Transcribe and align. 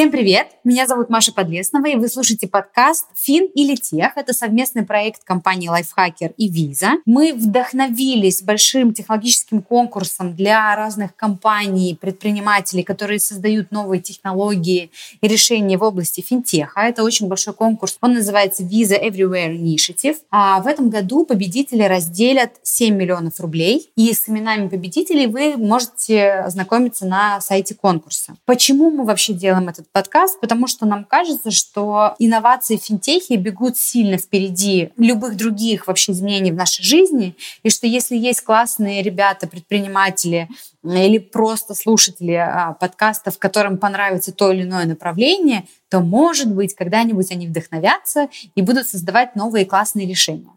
Всем 0.00 0.10
привет! 0.10 0.46
Меня 0.64 0.86
зовут 0.86 1.10
Маша 1.10 1.30
Подлеснова, 1.30 1.84
и 1.84 1.94
вы 1.94 2.08
слушаете 2.08 2.48
подкаст 2.48 3.04
«Фин 3.16 3.50
или 3.54 3.74
Тех». 3.74 4.16
Это 4.16 4.32
совместный 4.32 4.82
проект 4.82 5.24
компании 5.24 5.70
Lifehacker 5.70 6.32
и 6.38 6.50
Visa. 6.50 6.92
Мы 7.04 7.34
вдохновились 7.34 8.40
большим 8.40 8.94
технологическим 8.94 9.60
конкурсом 9.60 10.34
для 10.34 10.74
разных 10.74 11.14
компаний, 11.14 11.98
предпринимателей, 12.00 12.82
которые 12.82 13.20
создают 13.20 13.72
новые 13.72 14.00
технологии 14.00 14.90
и 15.20 15.28
решения 15.28 15.76
в 15.76 15.82
области 15.82 16.22
финтеха. 16.22 16.80
Это 16.80 17.04
очень 17.04 17.28
большой 17.28 17.52
конкурс. 17.52 17.98
Он 18.00 18.14
называется 18.14 18.62
Visa 18.62 18.98
Everywhere 18.98 19.54
Initiative. 19.54 20.16
А 20.30 20.62
в 20.62 20.66
этом 20.66 20.88
году 20.88 21.26
победители 21.26 21.82
разделят 21.82 22.52
7 22.62 22.96
миллионов 22.96 23.38
рублей. 23.38 23.90
И 23.96 24.14
с 24.14 24.30
именами 24.30 24.68
победителей 24.68 25.26
вы 25.26 25.58
можете 25.58 26.30
ознакомиться 26.30 27.04
на 27.04 27.42
сайте 27.42 27.74
конкурса. 27.74 28.36
Почему 28.46 28.90
мы 28.90 29.04
вообще 29.04 29.34
делаем 29.34 29.68
это 29.68 29.84
подкаст, 29.92 30.40
потому 30.40 30.66
что 30.66 30.86
нам 30.86 31.04
кажется, 31.04 31.50
что 31.50 32.14
инновации 32.18 32.76
в 32.76 32.82
финтехе 32.82 33.36
бегут 33.36 33.76
сильно 33.76 34.16
впереди 34.18 34.92
любых 34.96 35.36
других 35.36 35.86
вообще 35.86 36.12
изменений 36.12 36.52
в 36.52 36.56
нашей 36.56 36.82
жизни, 36.82 37.36
и 37.62 37.70
что 37.70 37.86
если 37.86 38.16
есть 38.16 38.42
классные 38.42 39.02
ребята, 39.02 39.46
предприниматели 39.46 40.48
или 40.84 41.18
просто 41.18 41.74
слушатели 41.74 42.32
а, 42.32 42.72
подкастов, 42.74 43.38
которым 43.38 43.78
понравится 43.78 44.32
то 44.32 44.52
или 44.52 44.62
иное 44.62 44.86
направление, 44.86 45.66
то, 45.88 46.00
может 46.00 46.54
быть, 46.54 46.74
когда-нибудь 46.74 47.30
они 47.32 47.48
вдохновятся 47.48 48.28
и 48.54 48.62
будут 48.62 48.86
создавать 48.86 49.36
новые 49.36 49.66
классные 49.66 50.06
решения. 50.06 50.50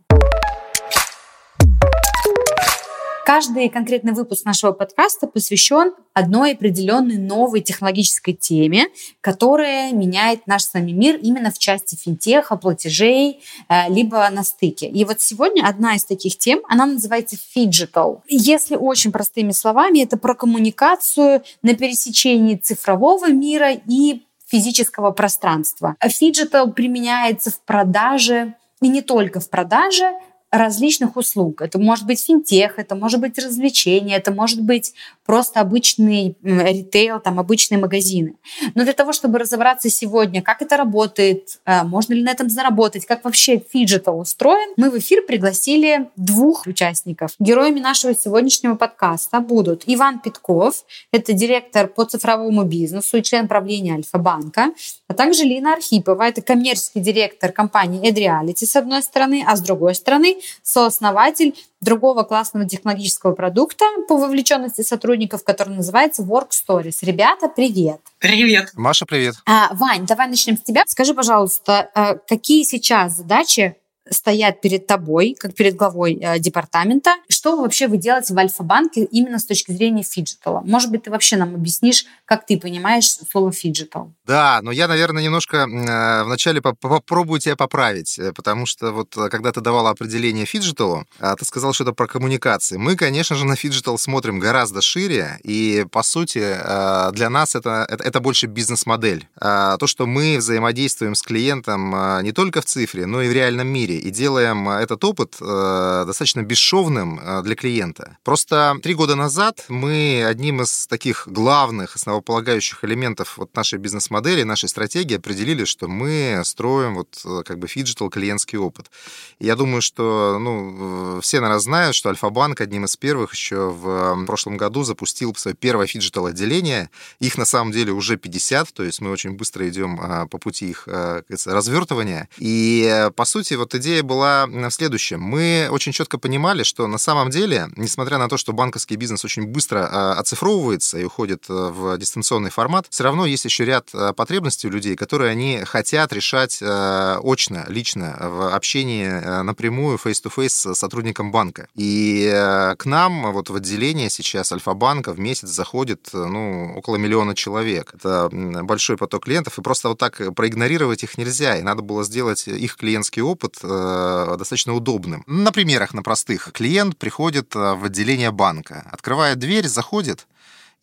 Каждый 3.25 3.69
конкретный 3.69 4.11
выпуск 4.11 4.43
нашего 4.43 4.73
подкаста 4.73 5.27
посвящен 5.27 5.93
одной 6.13 6.53
определенной 6.53 7.17
новой 7.17 7.61
технологической 7.61 8.33
теме, 8.33 8.87
которая 9.21 9.93
меняет 9.93 10.45
наш 10.45 10.63
с 10.63 10.73
вами 10.73 10.91
мир 10.91 11.15
именно 11.21 11.49
в 11.49 11.57
части 11.57 11.95
финтеха, 11.95 12.57
платежей, 12.57 13.41
э, 13.69 13.89
либо 13.89 14.29
на 14.29 14.43
стыке. 14.43 14.87
И 14.87 15.05
вот 15.05 15.21
сегодня 15.21 15.65
одна 15.65 15.95
из 15.95 16.03
таких 16.03 16.37
тем, 16.37 16.59
она 16.67 16.85
называется 16.85 17.37
Fidgetal. 17.55 18.19
Если 18.27 18.75
очень 18.75 19.13
простыми 19.13 19.51
словами, 19.53 20.03
это 20.03 20.17
про 20.17 20.35
коммуникацию 20.35 21.43
на 21.61 21.75
пересечении 21.75 22.57
цифрового 22.57 23.31
мира 23.31 23.71
и 23.71 24.23
физического 24.47 25.11
пространства. 25.11 25.95
Fidgetal 26.03 26.73
применяется 26.73 27.51
в 27.51 27.61
продаже 27.61 28.55
и 28.81 28.89
не 28.89 29.01
только 29.01 29.39
в 29.39 29.49
продаже, 29.49 30.11
различных 30.53 31.17
услуг. 31.17 31.61
Это 31.61 31.79
может 31.79 32.05
быть 32.05 32.23
финтех, 32.23 32.77
это 32.77 32.93
может 32.95 33.19
быть 33.19 33.37
развлечение, 33.39 34.17
это 34.17 34.31
может 34.31 34.61
быть 34.61 34.93
просто 35.25 35.59
обычный 35.59 36.37
ритейл, 36.43 37.19
там 37.19 37.39
обычные 37.39 37.79
магазины. 37.79 38.35
Но 38.75 38.83
для 38.83 38.93
того, 38.93 39.13
чтобы 39.13 39.39
разобраться 39.39 39.89
сегодня, 39.89 40.43
как 40.43 40.61
это 40.61 40.77
работает, 40.77 41.59
э, 41.65 41.83
можно 41.83 42.13
ли 42.13 42.21
на 42.21 42.29
этом 42.29 42.49
заработать, 42.51 43.07
как 43.07 43.23
вообще 43.25 43.57
фиджитал 43.57 44.19
устроен, 44.19 44.73
мы 44.77 44.91
в 44.91 44.97
эфир 44.99 45.23
пригласили 45.25 46.09
двух 46.15 46.67
участников. 46.67 47.31
Героями 47.39 47.79
нашего 47.79 48.13
сегодняшнего 48.13 48.75
подкаста 48.75 49.39
будут 49.39 49.83
Иван 49.87 50.19
Пятков, 50.19 50.85
это 51.11 51.33
директор 51.33 51.87
по 51.87 52.05
цифровому 52.05 52.63
бизнесу 52.63 53.17
и 53.17 53.23
член 53.23 53.47
правления 53.47 53.95
Альфа-банка, 53.95 54.71
а 55.13 55.15
также 55.15 55.43
Лина 55.43 55.73
Архипова, 55.73 56.23
это 56.23 56.41
коммерческий 56.41 56.99
директор 56.99 57.51
компании 57.51 58.01
Addreality 58.01 58.65
с 58.65 58.75
одной 58.75 59.03
стороны, 59.03 59.43
а 59.47 59.55
с 59.55 59.61
другой 59.61 59.93
стороны 59.93 60.37
сооснователь 60.63 61.53
другого 61.81 62.23
классного 62.23 62.67
технологического 62.67 63.33
продукта 63.35 63.85
по 64.07 64.17
вовлеченности 64.17 64.81
сотрудников, 64.81 65.43
который 65.43 65.75
называется 65.75 66.23
Work 66.23 66.49
Stories. 66.49 66.97
Ребята, 67.03 67.47
привет! 67.47 68.01
Привет! 68.17 68.71
Маша, 68.73 69.05
привет! 69.05 69.35
А, 69.45 69.71
Вань, 69.75 70.07
давай 70.07 70.27
начнем 70.27 70.57
с 70.57 70.61
тебя. 70.61 70.81
Скажи, 70.87 71.13
пожалуйста, 71.13 71.91
а, 71.93 72.15
какие 72.15 72.63
сейчас 72.63 73.15
задачи 73.15 73.75
стоят 74.09 74.61
перед 74.61 74.87
тобой, 74.87 75.35
как 75.39 75.55
перед 75.55 75.75
главой 75.75 76.15
э, 76.15 76.39
департамента. 76.39 77.15
Что 77.29 77.61
вообще 77.61 77.87
вы 77.87 77.97
делаете 77.97 78.33
в 78.33 78.37
Альфа-банке 78.37 79.05
именно 79.05 79.39
с 79.39 79.45
точки 79.45 79.71
зрения 79.71 80.03
фиджитала? 80.03 80.61
Может 80.65 80.91
быть, 80.91 81.03
ты 81.03 81.11
вообще 81.11 81.37
нам 81.37 81.55
объяснишь, 81.55 82.05
как 82.25 82.45
ты 82.45 82.59
понимаешь 82.59 83.09
слово 83.09 83.51
фиджитал? 83.51 84.13
Да, 84.25 84.59
но 84.61 84.71
я, 84.71 84.87
наверное, 84.87 85.23
немножко 85.23 85.57
э, 85.57 86.23
вначале 86.23 86.61
попробую 86.61 87.39
тебя 87.39 87.55
поправить, 87.55 88.17
э, 88.19 88.33
потому 88.33 88.65
что 88.65 88.91
вот 88.91 89.15
э, 89.17 89.29
когда 89.29 89.51
ты 89.51 89.61
давала 89.61 89.89
определение 89.89 90.45
фиджиталу, 90.45 91.05
э, 91.19 91.35
ты 91.37 91.45
сказал, 91.45 91.73
что 91.73 91.83
это 91.83 91.93
про 91.93 92.07
коммуникации. 92.07 92.77
Мы, 92.77 92.95
конечно 92.95 93.35
же, 93.35 93.45
на 93.45 93.55
фиджитал 93.55 93.97
смотрим 93.97 94.39
гораздо 94.39 94.81
шире, 94.81 95.39
и, 95.43 95.85
по 95.91 96.03
сути, 96.03 96.39
э, 96.43 97.11
для 97.13 97.29
нас 97.29 97.55
это, 97.55 97.85
это, 97.89 98.03
это 98.03 98.19
больше 98.19 98.47
бизнес-модель. 98.47 99.27
Э, 99.39 99.77
то, 99.79 99.87
что 99.87 100.05
мы 100.05 100.37
взаимодействуем 100.37 101.15
с 101.15 101.21
клиентом 101.21 101.95
э, 101.95 102.23
не 102.23 102.31
только 102.31 102.61
в 102.61 102.65
цифре, 102.65 103.05
но 103.05 103.21
и 103.21 103.29
в 103.29 103.31
реальном 103.31 103.67
мире, 103.67 103.92
мире 103.93 103.99
и 103.99 104.11
делаем 104.11 104.69
э, 104.69 104.81
этот 104.81 105.03
опыт 105.03 105.35
э, 105.39 106.03
достаточно 106.05 106.41
бесшовным 106.41 107.19
э, 107.19 107.41
для 107.43 107.55
клиента. 107.55 108.17
Просто 108.23 108.75
три 108.81 108.93
года 108.93 109.15
назад 109.15 109.65
мы 109.69 110.23
одним 110.25 110.61
из 110.61 110.87
таких 110.87 111.27
главных, 111.27 111.95
основополагающих 111.95 112.83
элементов 112.83 113.37
вот 113.37 113.55
нашей 113.55 113.79
бизнес-модели, 113.79 114.43
нашей 114.43 114.69
стратегии 114.69 115.17
определили, 115.17 115.65
что 115.65 115.87
мы 115.87 116.41
строим 116.43 116.95
вот 116.95 117.25
как 117.45 117.59
бы 117.59 117.67
фиджитал 117.67 118.09
клиентский 118.09 118.57
опыт. 118.57 118.91
И 119.39 119.45
я 119.45 119.55
думаю, 119.55 119.81
что 119.81 120.37
ну, 120.39 121.19
все, 121.21 121.39
наверное, 121.39 121.59
знают, 121.59 121.95
что 121.95 122.09
Альфа-банк 122.09 122.61
одним 122.61 122.85
из 122.85 122.95
первых 122.97 123.33
еще 123.33 123.69
в 123.69 124.25
прошлом 124.25 124.57
году 124.57 124.83
запустил 124.83 125.35
свое 125.35 125.55
первое 125.55 125.87
фиджитал 125.87 126.25
отделение. 126.25 126.89
Их 127.19 127.37
на 127.37 127.45
самом 127.45 127.71
деле 127.71 127.91
уже 127.91 128.17
50, 128.17 128.73
то 128.73 128.83
есть 128.83 129.01
мы 129.01 129.11
очень 129.11 129.31
быстро 129.31 129.67
идем 129.67 130.27
по 130.29 130.37
пути 130.37 130.69
их 130.69 130.87
развертывания. 130.87 132.27
И 132.37 133.09
по 133.15 133.25
сути 133.25 133.55
вот 133.55 133.75
идея 133.83 134.01
была 134.01 134.47
в 134.47 134.71
следующем. 134.71 135.21
Мы 135.21 135.67
очень 135.69 135.91
четко 135.91 136.17
понимали, 136.17 136.63
что 136.63 136.87
на 136.87 136.97
самом 136.97 137.29
деле, 137.29 137.67
несмотря 137.75 138.17
на 138.17 138.29
то, 138.29 138.37
что 138.37 138.53
банковский 138.53 138.95
бизнес 138.95 139.25
очень 139.25 139.45
быстро 139.45 139.89
а, 139.91 140.13
оцифровывается 140.13 140.97
и 140.97 141.03
уходит 141.03 141.45
э, 141.49 141.53
в 141.53 141.97
дистанционный 141.97 142.49
формат, 142.49 142.85
все 142.89 143.03
равно 143.03 143.25
есть 143.25 143.43
еще 143.43 143.65
ряд 143.65 143.89
э, 143.93 144.13
потребностей 144.15 144.67
у 144.67 144.71
людей, 144.71 144.95
которые 144.95 145.31
они 145.31 145.63
хотят 145.65 146.13
решать 146.13 146.59
э, 146.61 147.17
очно, 147.21 147.65
лично, 147.67 148.15
в 148.21 148.55
общении 148.55 149.43
напрямую, 149.43 149.97
face-to-face 149.97 150.73
с 150.73 150.79
сотрудником 150.79 151.31
банка. 151.31 151.67
И 151.75 152.29
к 152.77 152.85
нам 152.85 153.33
вот 153.33 153.49
в 153.49 153.55
отделение 153.55 154.09
сейчас 154.09 154.51
Альфа-банка 154.51 155.11
в 155.11 155.19
месяц 155.19 155.49
заходит 155.49 156.09
ну, 156.13 156.73
около 156.75 156.95
миллиона 156.95 157.35
человек. 157.35 157.93
Это 157.95 158.29
большой 158.31 158.95
поток 158.97 159.25
клиентов, 159.25 159.57
и 159.57 159.61
просто 159.61 159.89
вот 159.89 159.97
так 159.97 160.21
проигнорировать 160.35 161.03
их 161.03 161.17
нельзя. 161.17 161.57
И 161.57 161.61
надо 161.61 161.81
было 161.81 162.03
сделать 162.03 162.47
их 162.47 162.77
клиентский 162.77 163.21
опыт 163.21 163.57
э, 163.73 164.37
достаточно 164.37 164.73
удобным. 164.73 165.23
На 165.27 165.51
примерах, 165.51 165.93
на 165.93 166.03
простых. 166.03 166.51
Клиент 166.53 166.97
приходит 166.97 167.55
э, 167.55 167.73
в 167.73 167.85
отделение 167.85 168.31
банка, 168.31 168.87
открывает 168.91 169.39
дверь, 169.39 169.67
заходит, 169.67 170.27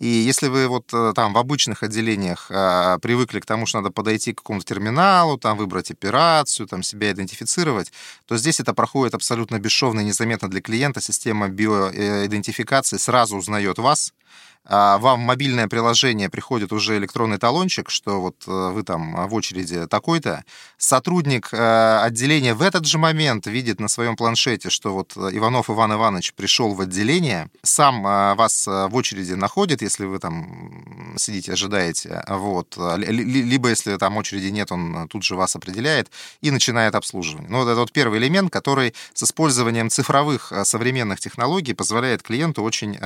и 0.01 0.07
если 0.07 0.49
вы 0.49 0.67
вот 0.67 0.95
э, 0.95 1.13
там 1.15 1.35
в 1.35 1.39
обычных 1.39 1.83
отделениях 1.83 2.47
а, 2.51 2.99
привыкли 3.01 3.39
к 3.39 3.45
тому, 3.45 3.67
что 3.67 3.81
надо 3.81 3.93
подойти 3.93 4.33
к 4.33 4.39
какому-то 4.39 4.65
терминалу, 4.65 5.37
там 5.37 5.59
выбрать 5.59 5.91
операцию, 5.91 6.67
там 6.67 6.83
себя 6.83 7.13
идентифицировать, 7.13 7.93
то 8.25 8.39
здесь 8.39 8.61
это 8.61 8.73
проходит 8.73 9.15
абсолютно 9.15 9.59
бесшовно 9.59 10.01
и 10.01 10.05
незаметно 10.05 10.49
для 10.49 10.63
клиента. 10.63 11.03
Система 11.03 11.49
биоидентификации 11.49 12.97
сразу 12.97 13.37
узнает 13.37 13.77
вас, 13.77 14.15
вам 14.71 15.21
в 15.21 15.25
мобильное 15.25 15.67
приложение 15.67 16.31
приходит 16.31 16.73
уже 16.73 16.97
электронный 16.97 17.39
талончик, 17.39 17.91
что 17.91 18.21
вот 18.21 18.45
э, 18.47 18.71
вы 18.73 18.85
там 18.85 19.29
в 19.29 19.35
очереди 19.35 19.87
такой-то. 19.87 20.45
Сотрудник 20.79 21.49
э, 21.53 21.99
отделения 21.99 22.55
в 22.55 22.63
этот 22.63 22.87
же 22.87 22.99
момент 22.99 23.47
видит 23.47 23.81
на 23.81 23.89
своем 23.89 24.15
планшете, 24.15 24.71
что 24.71 24.93
вот 24.93 25.17
Иванов 25.17 25.71
Иван 25.71 25.93
Иванович 25.95 26.35
пришел 26.35 26.75
в 26.75 26.81
отделение, 26.81 27.51
сам 27.63 28.07
э, 28.07 28.35
вас 28.37 28.67
в 28.67 28.95
очереди 28.95 29.33
находит, 29.33 29.83
если 29.83 30.05
вы 30.05 30.21
там 30.21 31.15
сидите, 31.17 31.53
ожидаете, 31.53 32.23
вот. 32.29 32.79
Либо 32.99 33.69
если 33.71 33.97
там 33.97 34.17
очереди 34.17 34.47
нет, 34.47 34.71
он 34.71 35.09
тут 35.09 35.25
же 35.25 35.35
вас 35.35 35.57
определяет 35.57 36.11
и 36.41 36.53
начинает 36.53 36.95
обслуживание. 36.95 37.51
Ну, 37.51 37.59
вот 37.59 37.69
это 37.69 37.81
вот 37.81 37.93
первый 37.93 38.21
элемент, 38.21 38.53
который 38.53 38.95
с 39.15 39.25
использованием 39.25 39.91
цифровых 39.91 40.53
современных 40.63 41.19
технологий 41.19 41.75
позволяет 41.75 42.23
клиенту 42.23 42.63
очень 42.63 42.99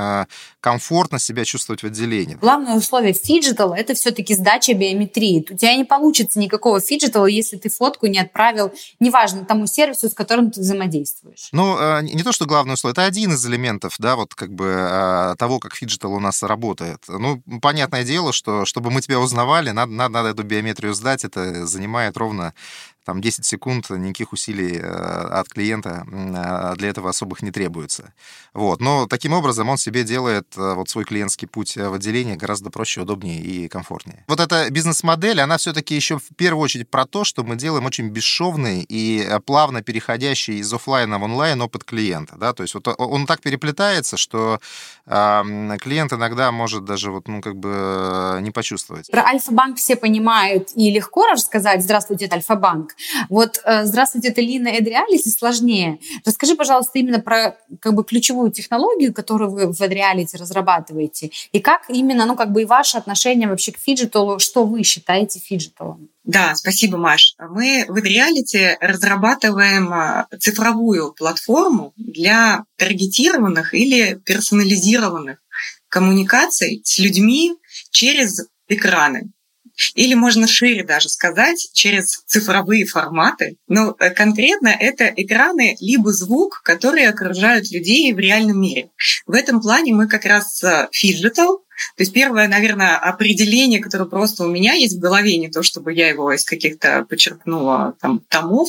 комфортно 0.61 1.19
себя 1.19 1.45
чувствовать 1.45 1.54
в 1.83 1.85
отделении. 1.85 2.35
Главное 2.35 2.75
условие 2.75 3.13
фиджитала– 3.13 3.75
это 3.77 3.95
все-таки 3.95 4.35
сдача 4.35 4.75
биометрии. 4.75 5.47
У 5.51 5.57
тебя 5.57 5.77
не 5.77 5.85
получится 5.85 6.39
никакого 6.39 6.81
фиджитала, 6.81 7.27
если 7.27 7.57
ты 7.57 7.69
фотку 7.69 8.07
не 8.07 8.19
отправил, 8.19 8.73
неважно, 9.01 9.45
тому 9.45 9.67
сервису, 9.67 10.09
с 10.09 10.15
которым 10.15 10.51
ты 10.51 10.61
взаимодействуешь. 10.61 11.49
Ну, 11.53 11.77
э, 11.79 12.03
не 12.03 12.23
то, 12.23 12.33
что 12.33 12.47
главное 12.47 12.75
условие, 12.75 12.93
это 12.93 13.05
один 13.05 13.33
из 13.33 13.47
элементов, 13.47 13.97
да, 13.99 14.17
вот 14.17 14.35
как 14.35 14.53
бы 14.53 14.67
э, 14.67 15.35
того, 15.39 15.59
как 15.59 15.75
фиджитал 15.75 16.13
у 16.13 16.21
нас 16.21 16.43
работает. 16.43 17.03
Ну, 17.09 17.43
понятное 17.61 18.05
дело, 18.05 18.33
что 18.33 18.65
чтобы 18.65 18.91
мы 18.91 19.01
тебя 19.01 19.21
узнавали, 19.21 19.71
надо, 19.71 19.93
надо, 19.93 20.15
надо 20.15 20.29
эту 20.31 20.43
биометрию 20.43 20.95
сдать, 20.95 21.25
это 21.25 21.67
занимает 21.67 22.17
ровно 22.17 22.55
там 23.05 23.21
10 23.21 23.45
секунд, 23.45 23.91
никаких 23.91 24.33
усилий 24.33 24.81
от 24.81 25.49
клиента 25.49 26.05
для 26.77 26.89
этого 26.89 27.11
особых 27.11 27.43
не 27.43 27.51
требуется. 27.51 28.13
Вот. 28.53 28.81
Но 28.81 29.07
таким 29.07 29.33
образом 29.33 29.69
он 29.69 29.79
себе 29.79 30.05
делает 30.05 30.47
вот 30.57 30.89
свой 30.89 31.05
клиентский 31.05 31.47
путь 31.47 31.77
в 31.77 31.95
отделение 31.95 32.37
гораздо 32.37 32.71
проще, 32.71 33.03
удобнее 33.03 33.41
и 33.41 33.69
комфортнее. 33.69 34.25
Вот 34.29 34.41
эта 34.41 34.71
бизнес-модель, 34.71 35.41
она 35.41 35.57
все-таки 35.59 35.95
еще 35.95 36.19
в 36.19 36.29
первую 36.37 36.63
очередь 36.65 36.89
про 36.89 37.07
то, 37.07 37.25
что 37.25 37.45
мы 37.45 37.57
делаем 37.57 37.85
очень 37.85 38.09
бесшовный 38.09 38.85
и 38.89 39.39
плавно 39.47 39.83
переходящий 39.83 40.59
из 40.59 40.73
офлайна 40.73 41.19
в 41.19 41.23
онлайн 41.23 41.61
опыт 41.63 41.85
клиента. 41.85 42.37
Да? 42.37 42.53
То 42.53 42.63
есть 42.63 42.75
вот 42.75 42.89
он 42.99 43.27
так 43.27 43.41
переплетается, 43.41 44.17
что 44.17 44.61
э, 45.07 45.77
клиент 45.81 46.13
иногда 46.13 46.53
может 46.53 46.85
даже 46.85 47.11
вот, 47.11 47.29
ну, 47.29 47.41
как 47.41 47.57
бы 47.57 48.39
не 48.41 48.51
почувствовать. 48.51 49.11
Про 49.11 49.25
Альфа-банк 49.25 49.79
все 49.79 49.97
понимают 49.97 50.71
и 50.75 50.91
легко 50.91 51.27
рассказать 51.27 51.83
«Здравствуйте, 51.83 52.27
это 52.27 52.37
Альфа-банк». 52.37 52.94
Вот 53.29 53.61
э, 53.65 53.85
«Здравствуйте, 53.85 54.29
это 54.29 54.41
Лина, 54.41 54.69
Addreality» 54.69 55.25
сложнее. 55.37 55.99
Расскажи, 56.25 56.55
пожалуйста, 56.55 56.99
именно 56.99 57.21
про 57.21 57.57
как 57.81 57.95
бы 57.95 58.05
ключевую 58.05 58.51
технологию, 58.51 59.13
которую 59.13 59.51
вы 59.51 59.73
в 59.73 59.81
Addreality 59.81 60.37
разрабатываете, 60.37 61.31
и 61.53 61.61
как 61.61 61.89
именно, 61.89 62.27
ну, 62.27 62.37
как 62.37 62.53
бы 62.53 62.63
и 62.63 62.65
ваше 62.65 62.99
отношение 62.99 63.49
вообще 63.49 63.73
к 63.73 63.79
фиджиталу, 63.79 64.39
что 64.39 64.65
вы 64.65 64.83
считаете 64.83 65.39
фиджиталом? 65.39 66.09
Да, 66.25 66.55
спасибо, 66.55 66.97
Маш. 66.97 67.35
Мы 67.39 67.85
в 67.87 67.97
Addreality 67.97 68.77
разрабатываем 68.81 69.93
а, 69.93 70.27
цифровую 70.39 71.13
платформу 71.13 71.93
для 71.97 72.65
таргетированных 72.77 73.75
или 73.75 74.15
персонализированных 74.25 75.39
коммуникаций 75.89 76.81
с 76.85 76.99
людьми 76.99 77.55
через 77.91 78.47
экраны. 78.69 79.31
Или 79.95 80.15
можно 80.15 80.47
шире 80.47 80.85
даже 80.85 81.09
сказать, 81.09 81.71
через 81.73 82.23
цифровые 82.27 82.87
форматы. 82.87 83.57
Но 83.69 83.95
э, 83.99 84.11
конкретно 84.11 84.69
это 84.69 85.07
экраны 85.07 85.77
либо 85.81 86.13
звук, 86.13 86.63
которые 86.65 87.09
окружают 87.09 87.71
людей 87.71 88.13
в 88.13 88.19
реальном 88.19 88.61
мире. 88.61 88.91
В 89.27 89.33
этом 89.33 89.61
плане 89.61 89.93
мы 89.93 90.09
как 90.09 90.25
раз 90.25 90.63
фиджитал, 90.93 91.65
то 91.97 92.03
есть 92.03 92.13
первое, 92.13 92.49
наверное, 92.49 92.97
определение, 92.97 93.81
которое 93.81 94.07
просто 94.07 94.45
у 94.45 94.49
меня 94.49 94.75
есть 94.75 94.97
в 94.97 95.01
голове, 95.01 95.37
не 95.39 95.49
то 95.49 95.63
чтобы 95.63 95.93
я 95.93 96.09
его 96.09 96.33
из 96.33 96.45
каких-то 96.45 97.05
почерпнула 97.09 97.97
там, 98.01 98.21
томов, 98.29 98.69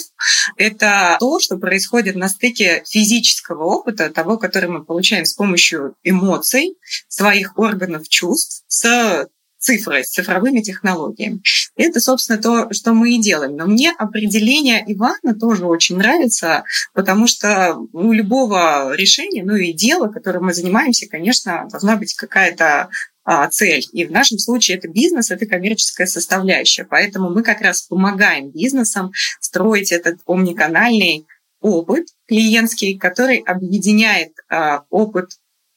это 0.57 1.17
то, 1.19 1.39
что 1.39 1.57
происходит 1.57 2.15
на 2.15 2.29
стыке 2.29 2.83
физического 2.87 3.63
опыта, 3.63 4.09
того, 4.09 4.37
который 4.37 4.69
мы 4.69 4.83
получаем 4.83 5.25
с 5.25 5.33
помощью 5.33 5.95
эмоций, 6.03 6.77
своих 7.07 7.57
органов 7.57 8.07
чувств, 8.09 8.63
с 8.67 9.27
цифрой, 9.65 10.03
с 10.03 10.09
цифровыми 10.09 10.61
технологиями. 10.61 11.41
Это, 11.75 11.99
собственно, 11.99 12.41
то, 12.41 12.71
что 12.71 12.93
мы 12.93 13.15
и 13.15 13.21
делаем. 13.21 13.55
Но 13.55 13.65
мне 13.65 13.91
определение 13.97 14.83
Ивана 14.87 15.33
тоже 15.39 15.65
очень 15.65 15.97
нравится, 15.97 16.63
потому 16.93 17.27
что 17.27 17.75
у 17.91 18.11
любого 18.11 18.95
решения, 18.95 19.43
ну 19.43 19.55
и 19.55 19.73
дела, 19.73 20.07
которым 20.07 20.45
мы 20.45 20.53
занимаемся, 20.53 21.07
конечно, 21.07 21.67
должна 21.71 21.95
быть 21.97 22.13
какая-то 22.13 22.89
а, 23.23 23.47
цель. 23.49 23.83
И 23.91 24.05
в 24.05 24.11
нашем 24.11 24.37
случае 24.37 24.77
это 24.77 24.87
бизнес, 24.87 25.31
это 25.31 25.47
коммерческая 25.47 26.05
составляющая. 26.05 26.85
Поэтому 26.85 27.31
мы 27.31 27.41
как 27.41 27.61
раз 27.61 27.81
помогаем 27.81 28.51
бизнесам 28.51 29.11
строить 29.39 29.91
этот 29.91 30.19
омниканальный 30.27 31.25
опыт 31.59 32.05
клиентский, 32.27 32.99
который 32.99 33.37
объединяет 33.39 34.33
а, 34.47 34.83
опыт 34.91 35.31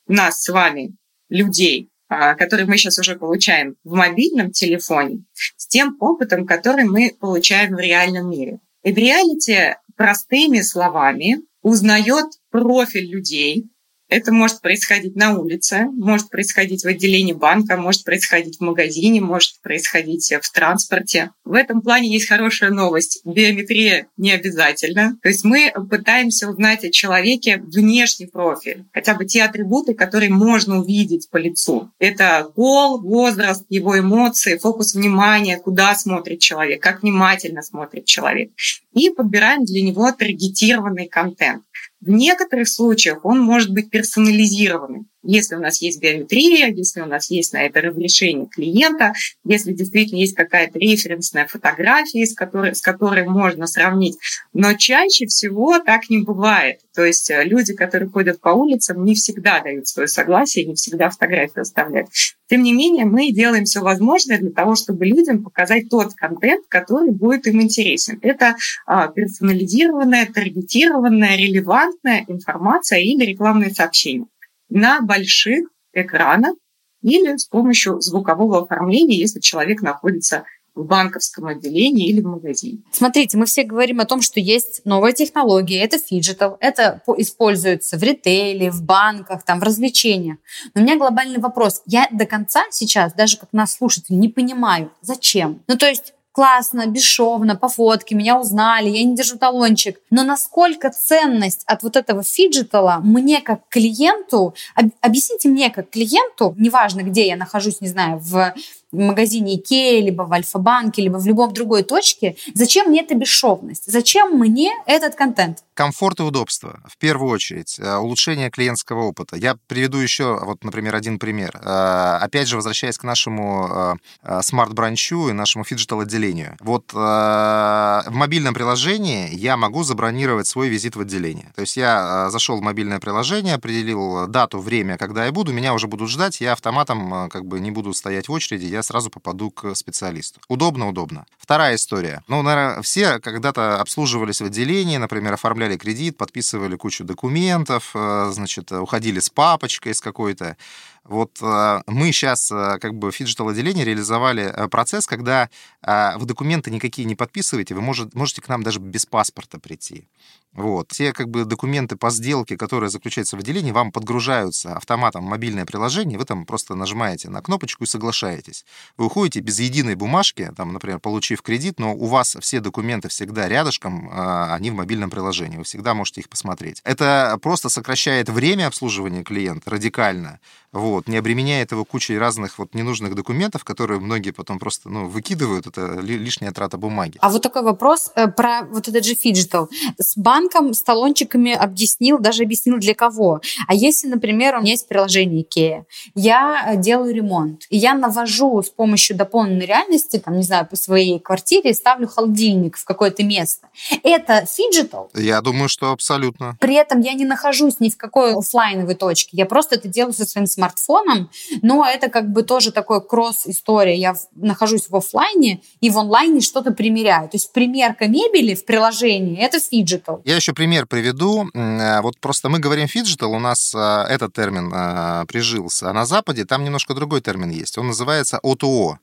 нас 0.06 0.42
с 0.42 0.48
вами, 0.50 0.94
людей, 1.30 1.88
который 2.08 2.64
мы 2.64 2.76
сейчас 2.78 2.98
уже 2.98 3.16
получаем 3.16 3.76
в 3.84 3.94
мобильном 3.94 4.50
телефоне, 4.50 5.24
с 5.34 5.66
тем 5.66 5.96
опытом, 6.00 6.46
который 6.46 6.84
мы 6.84 7.14
получаем 7.18 7.74
в 7.74 7.78
реальном 7.78 8.30
мире. 8.30 8.60
И 8.82 8.92
в 8.92 8.96
реалити 8.96 9.76
простыми 9.96 10.60
словами 10.60 11.42
узнает 11.62 12.26
профиль 12.50 13.10
людей, 13.10 13.68
это 14.08 14.32
может 14.32 14.60
происходить 14.60 15.16
на 15.16 15.38
улице, 15.38 15.86
может 15.92 16.30
происходить 16.30 16.84
в 16.84 16.88
отделении 16.88 17.32
банка, 17.32 17.76
может 17.76 18.04
происходить 18.04 18.58
в 18.58 18.62
магазине, 18.62 19.20
может 19.20 19.60
происходить 19.62 20.32
в 20.40 20.52
транспорте. 20.52 21.30
В 21.44 21.54
этом 21.54 21.82
плане 21.82 22.12
есть 22.12 22.28
хорошая 22.28 22.70
новость. 22.70 23.20
Биометрия 23.24 24.08
не 24.16 24.32
обязательно. 24.32 25.18
То 25.22 25.28
есть 25.28 25.44
мы 25.44 25.72
пытаемся 25.90 26.48
узнать 26.48 26.84
о 26.84 26.90
человеке 26.90 27.58
внешний 27.58 28.26
профиль, 28.26 28.84
хотя 28.92 29.14
бы 29.14 29.26
те 29.26 29.42
атрибуты, 29.42 29.94
которые 29.94 30.30
можно 30.30 30.80
увидеть 30.80 31.28
по 31.30 31.36
лицу. 31.36 31.90
Это 31.98 32.50
пол, 32.54 33.00
возраст, 33.00 33.64
его 33.68 33.98
эмоции, 33.98 34.58
фокус 34.58 34.94
внимания, 34.94 35.58
куда 35.58 35.94
смотрит 35.94 36.40
человек, 36.40 36.82
как 36.82 37.02
внимательно 37.02 37.62
смотрит 37.62 38.06
человек. 38.06 38.50
И 38.92 39.10
подбираем 39.10 39.64
для 39.64 39.82
него 39.82 40.10
таргетированный 40.12 41.08
контент. 41.08 41.62
В 42.00 42.10
некоторых 42.10 42.68
случаях 42.68 43.24
он 43.24 43.40
может 43.40 43.72
быть 43.72 43.90
персонализированным. 43.90 45.08
Если 45.30 45.56
у 45.56 45.60
нас 45.60 45.82
есть 45.82 46.00
биометрия, 46.00 46.68
если 46.68 47.02
у 47.02 47.04
нас 47.04 47.28
есть 47.28 47.52
на 47.52 47.62
это 47.62 47.82
разрешение 47.82 48.46
клиента, 48.46 49.12
если 49.44 49.74
действительно 49.74 50.20
есть 50.20 50.34
какая-то 50.34 50.78
референсная 50.78 51.46
фотография, 51.46 52.24
с 52.24 52.34
которой, 52.34 52.74
с 52.74 52.80
которой 52.80 53.28
можно 53.28 53.66
сравнить. 53.66 54.16
Но 54.54 54.72
чаще 54.72 55.26
всего 55.26 55.80
так 55.80 56.08
не 56.08 56.22
бывает. 56.22 56.80
То 56.94 57.04
есть 57.04 57.30
э, 57.30 57.44
люди, 57.44 57.74
которые 57.74 58.08
ходят 58.08 58.40
по 58.40 58.48
улицам, 58.48 59.04
не 59.04 59.14
всегда 59.14 59.60
дают 59.60 59.86
свое 59.86 60.08
согласие, 60.08 60.64
не 60.64 60.76
всегда 60.76 61.10
фотографию 61.10 61.60
оставляют. 61.60 62.08
Тем 62.48 62.62
не 62.62 62.72
менее, 62.72 63.04
мы 63.04 63.30
делаем 63.30 63.66
все 63.66 63.80
возможное 63.80 64.38
для 64.38 64.50
того, 64.50 64.76
чтобы 64.76 65.04
людям 65.04 65.44
показать 65.44 65.90
тот 65.90 66.14
контент, 66.14 66.64
который 66.68 67.10
будет 67.10 67.46
им 67.46 67.60
интересен. 67.60 68.18
Это 68.22 68.56
а, 68.86 69.08
персонализированная, 69.08 70.24
таргетированная, 70.24 71.36
релевантная 71.36 72.24
информация 72.28 73.00
или 73.00 73.26
рекламные 73.26 73.74
сообщения 73.74 74.24
на 74.68 75.00
больших 75.00 75.68
экранах 75.92 76.54
или 77.02 77.36
с 77.36 77.46
помощью 77.46 78.00
звукового 78.00 78.62
оформления, 78.62 79.16
если 79.16 79.40
человек 79.40 79.82
находится 79.82 80.44
в 80.78 80.84
банковском 80.84 81.46
отделении 81.46 82.08
или 82.08 82.20
в 82.20 82.26
магазине. 82.26 82.82
Смотрите, 82.92 83.36
мы 83.36 83.46
все 83.46 83.64
говорим 83.64 84.00
о 84.00 84.04
том, 84.04 84.22
что 84.22 84.38
есть 84.38 84.82
новая 84.84 85.12
технология, 85.12 85.82
это 85.82 85.98
фиджитал, 85.98 86.56
это 86.60 87.02
используется 87.16 87.98
в 87.98 88.02
ритейле, 88.02 88.70
в 88.70 88.82
банках, 88.84 89.44
там, 89.44 89.58
в 89.58 89.64
развлечениях. 89.64 90.38
Но 90.74 90.80
у 90.80 90.84
меня 90.84 90.96
глобальный 90.96 91.40
вопрос. 91.40 91.82
Я 91.84 92.06
до 92.12 92.26
конца 92.26 92.62
сейчас, 92.70 93.12
даже 93.14 93.38
как 93.38 93.52
нас 93.52 93.74
слушатель, 93.74 94.18
не 94.18 94.28
понимаю, 94.28 94.92
зачем. 95.00 95.62
Ну, 95.66 95.76
то 95.76 95.86
есть 95.86 96.14
классно, 96.38 96.86
бесшовно, 96.86 97.56
по 97.56 97.68
фотке, 97.68 98.14
меня 98.14 98.38
узнали, 98.38 98.88
я 98.88 99.02
не 99.02 99.16
держу 99.16 99.36
талончик. 99.38 99.98
Но 100.08 100.22
насколько 100.22 100.88
ценность 100.88 101.64
от 101.66 101.82
вот 101.82 101.96
этого 101.96 102.22
фиджитала 102.22 103.00
мне 103.02 103.40
как 103.40 103.62
клиенту, 103.68 104.54
объясните 105.00 105.48
мне 105.48 105.68
как 105.68 105.90
клиенту, 105.90 106.54
неважно, 106.56 107.00
где 107.00 107.26
я 107.26 107.34
нахожусь, 107.34 107.80
не 107.80 107.88
знаю, 107.88 108.20
в 108.20 108.54
в 108.92 108.98
магазине 108.98 109.56
Икея, 109.56 110.02
либо 110.02 110.22
в 110.22 110.32
Альфа-банке, 110.32 111.02
либо 111.02 111.18
в 111.18 111.26
любом 111.26 111.52
другой 111.52 111.82
точке, 111.82 112.36
зачем 112.54 112.88
мне 112.88 113.02
эта 113.02 113.14
бесшовность? 113.14 113.84
Зачем 113.86 114.38
мне 114.38 114.72
этот 114.86 115.14
контент? 115.14 115.58
Комфорт 115.74 116.20
и 116.20 116.22
удобство, 116.22 116.80
в 116.88 116.96
первую 116.98 117.30
очередь. 117.30 117.78
Э, 117.78 117.96
улучшение 117.98 118.50
клиентского 118.50 119.02
опыта. 119.02 119.36
Я 119.36 119.56
приведу 119.66 119.98
еще, 119.98 120.38
вот, 120.42 120.64
например, 120.64 120.94
один 120.94 121.18
пример. 121.18 121.60
Э, 121.62 122.18
опять 122.20 122.48
же, 122.48 122.56
возвращаясь 122.56 122.98
к 122.98 123.04
нашему 123.04 123.96
э, 124.24 124.40
smart 124.42 124.78
branch 124.78 125.21
у 125.21 125.28
и 125.28 125.32
нашему 125.32 125.64
фиджитал-отделению. 125.64 126.56
Вот 126.60 126.92
в 126.92 128.10
мобильном 128.10 128.54
приложении 128.54 129.34
я 129.34 129.56
могу 129.56 129.82
забронировать 129.82 130.46
свой 130.46 130.68
визит 130.68 130.96
в 130.96 131.00
отделение. 131.00 131.52
То 131.54 131.62
есть 131.62 131.76
я 131.76 132.30
зашел 132.30 132.56
в 132.56 132.62
мобильное 132.62 132.98
приложение, 132.98 133.54
определил 133.54 134.26
дату, 134.26 134.58
время, 134.58 134.96
когда 134.96 135.26
я 135.26 135.32
буду, 135.32 135.52
меня 135.52 135.74
уже 135.74 135.86
будут 135.86 136.08
ждать, 136.08 136.40
я 136.40 136.52
автоматом 136.52 137.28
как 137.28 137.44
бы 137.44 137.60
не 137.60 137.70
буду 137.70 137.92
стоять 137.92 138.28
в 138.28 138.32
очереди, 138.32 138.66
я 138.66 138.77
сразу 138.82 139.10
попаду 139.10 139.50
к 139.50 139.74
специалисту. 139.74 140.40
Удобно, 140.48 140.88
удобно. 140.88 141.26
Вторая 141.38 141.76
история. 141.76 142.22
Ну, 142.28 142.42
наверное, 142.42 142.82
все 142.82 143.18
когда-то 143.20 143.80
обслуживались 143.80 144.40
в 144.40 144.44
отделении, 144.44 144.96
например, 144.96 145.32
оформляли 145.32 145.76
кредит, 145.76 146.16
подписывали 146.16 146.76
кучу 146.76 147.04
документов, 147.04 147.90
э, 147.94 148.30
значит, 148.32 148.72
уходили 148.72 149.20
с 149.20 149.30
папочкой 149.30 149.94
с 149.94 150.00
какой-то. 150.00 150.56
Вот 151.04 151.38
э, 151.40 151.80
мы 151.86 152.12
сейчас, 152.12 152.50
э, 152.50 152.78
как 152.80 152.94
бы, 152.94 153.10
в 153.10 153.14
фиджитал-отделении 153.14 153.84
реализовали 153.84 154.44
э, 154.44 154.68
процесс, 154.68 155.06
когда 155.06 155.48
вы 155.80 156.26
документы 156.26 156.70
никакие 156.70 157.06
не 157.06 157.14
подписываете, 157.14 157.74
вы 157.74 157.80
можете 157.80 158.42
к 158.42 158.48
нам 158.48 158.62
даже 158.62 158.80
без 158.80 159.06
паспорта 159.06 159.58
прийти. 159.58 160.08
Вот. 160.52 160.88
Те, 160.88 161.12
как 161.12 161.28
бы, 161.28 161.44
документы 161.44 161.96
по 161.96 162.10
сделке, 162.10 162.56
которые 162.56 162.90
заключаются 162.90 163.36
в 163.36 163.40
отделении, 163.40 163.70
вам 163.70 163.92
подгружаются 163.92 164.74
автоматом 164.74 165.24
в 165.24 165.28
мобильное 165.28 165.64
приложение, 165.64 166.18
вы 166.18 166.24
там 166.24 166.44
просто 166.44 166.74
нажимаете 166.74 167.30
на 167.30 167.40
кнопочку 167.40 167.84
и 167.84 167.86
соглашаетесь. 167.86 168.66
Вы 168.96 169.06
уходите 169.06 169.40
без 169.40 169.60
единой 169.60 169.94
бумажки, 169.94 170.52
там, 170.56 170.72
например, 170.72 170.98
получив 170.98 171.42
кредит, 171.42 171.78
но 171.78 171.94
у 171.94 172.06
вас 172.06 172.36
все 172.40 172.60
документы 172.60 173.08
всегда 173.08 173.48
рядышком, 173.48 174.10
они 174.12 174.70
в 174.70 174.74
мобильном 174.74 175.10
приложении, 175.10 175.56
вы 175.58 175.64
всегда 175.64 175.94
можете 175.94 176.22
их 176.22 176.28
посмотреть. 176.28 176.80
Это 176.84 177.38
просто 177.40 177.68
сокращает 177.68 178.28
время 178.28 178.66
обслуживания 178.66 179.22
клиента 179.22 179.70
радикально, 179.70 180.40
вот, 180.72 181.08
не 181.08 181.16
обременяет 181.16 181.72
его 181.72 181.84
кучей 181.84 182.18
разных 182.18 182.58
вот 182.58 182.74
ненужных 182.74 183.14
документов, 183.14 183.64
которые 183.64 184.00
многие 184.00 184.32
потом 184.32 184.58
просто 184.58 184.88
ну, 184.88 185.08
выкидывают, 185.08 185.66
это 185.66 186.00
лишняя 186.00 186.52
трата 186.52 186.76
бумаги. 186.76 187.18
А 187.20 187.30
вот 187.30 187.42
такой 187.42 187.62
вопрос 187.62 188.10
э, 188.14 188.28
про 188.28 188.62
вот 188.64 188.88
этот 188.88 189.04
же 189.04 189.14
фиджитал. 189.14 189.68
С 189.98 190.16
банком, 190.16 190.74
с 190.74 190.82
талончиками 190.82 191.52
объяснил, 191.52 192.18
даже 192.18 192.42
объяснил 192.42 192.78
для 192.78 192.94
кого. 192.94 193.40
А 193.66 193.74
если, 193.74 194.08
например, 194.08 194.56
у 194.56 194.60
меня 194.60 194.72
есть 194.72 194.88
приложение 194.88 195.44
IKEA, 195.44 195.84
я 196.14 196.64
э, 196.66 196.76
делаю 196.76 197.14
ремонт, 197.14 197.62
и 197.70 197.78
я 197.78 197.94
навожу 197.94 198.62
с 198.62 198.68
помощью 198.68 199.16
дополненной 199.16 199.66
реальности, 199.66 200.18
там, 200.18 200.36
не 200.36 200.42
знаю, 200.42 200.66
по 200.66 200.76
своей 200.76 201.18
квартире, 201.18 201.72
ставлю 201.72 202.08
холодильник 202.08 202.76
в 202.76 202.84
какое-то 202.84 203.24
место. 203.24 203.68
Это 204.02 204.44
фиджитал? 204.46 205.10
Я 205.14 205.40
думаю, 205.40 205.68
что 205.68 205.92
абсолютно. 205.92 206.56
При 206.60 206.74
этом 206.74 207.00
я 207.00 207.14
не 207.14 207.24
нахожусь 207.24 207.80
ни 207.80 207.88
в 207.88 207.96
какой 207.96 208.34
офлайновой 208.34 208.94
точке. 208.94 209.36
Я 209.36 209.46
просто 209.46 209.76
это 209.76 209.88
делаю 209.88 210.12
со 210.12 210.26
своим 210.26 210.46
смартфоном, 210.58 211.30
но 211.62 211.86
это 211.86 212.08
как 212.08 212.32
бы 212.32 212.42
тоже 212.42 212.72
такой 212.72 213.00
кросс-история. 213.00 213.96
Я 213.96 214.16
нахожусь 214.34 214.88
в 214.88 214.96
офлайне 214.96 215.62
и 215.80 215.90
в 215.90 215.98
онлайне 215.98 216.40
что-то 216.40 216.72
примеряю. 216.72 217.28
То 217.28 217.36
есть 217.36 217.52
примерка 217.52 218.08
мебели 218.08 218.54
в 218.54 218.64
приложении– 218.64 219.38
это 219.40 219.60
фиджитал. 219.60 220.20
Я 220.24 220.36
еще 220.36 220.52
пример 220.52 220.86
приведу. 220.86 221.48
Э, 221.54 222.00
вот 222.00 222.18
просто 222.18 222.48
мы 222.48 222.58
говорим 222.58 222.88
фиджитал, 222.88 223.32
у 223.32 223.38
нас 223.38 223.74
э, 223.74 223.78
этот 224.08 224.32
термин 224.32 224.72
э, 224.74 225.24
прижился, 225.26 225.90
а 225.90 225.92
на 225.92 226.04
Западе 226.04 226.44
там 226.44 226.64
немножко 226.64 226.94
другой 226.94 227.20
термин 227.20 227.50
есть. 227.50 227.78
Он 227.78 227.86
называется 227.86 228.40
O2O 228.42 228.96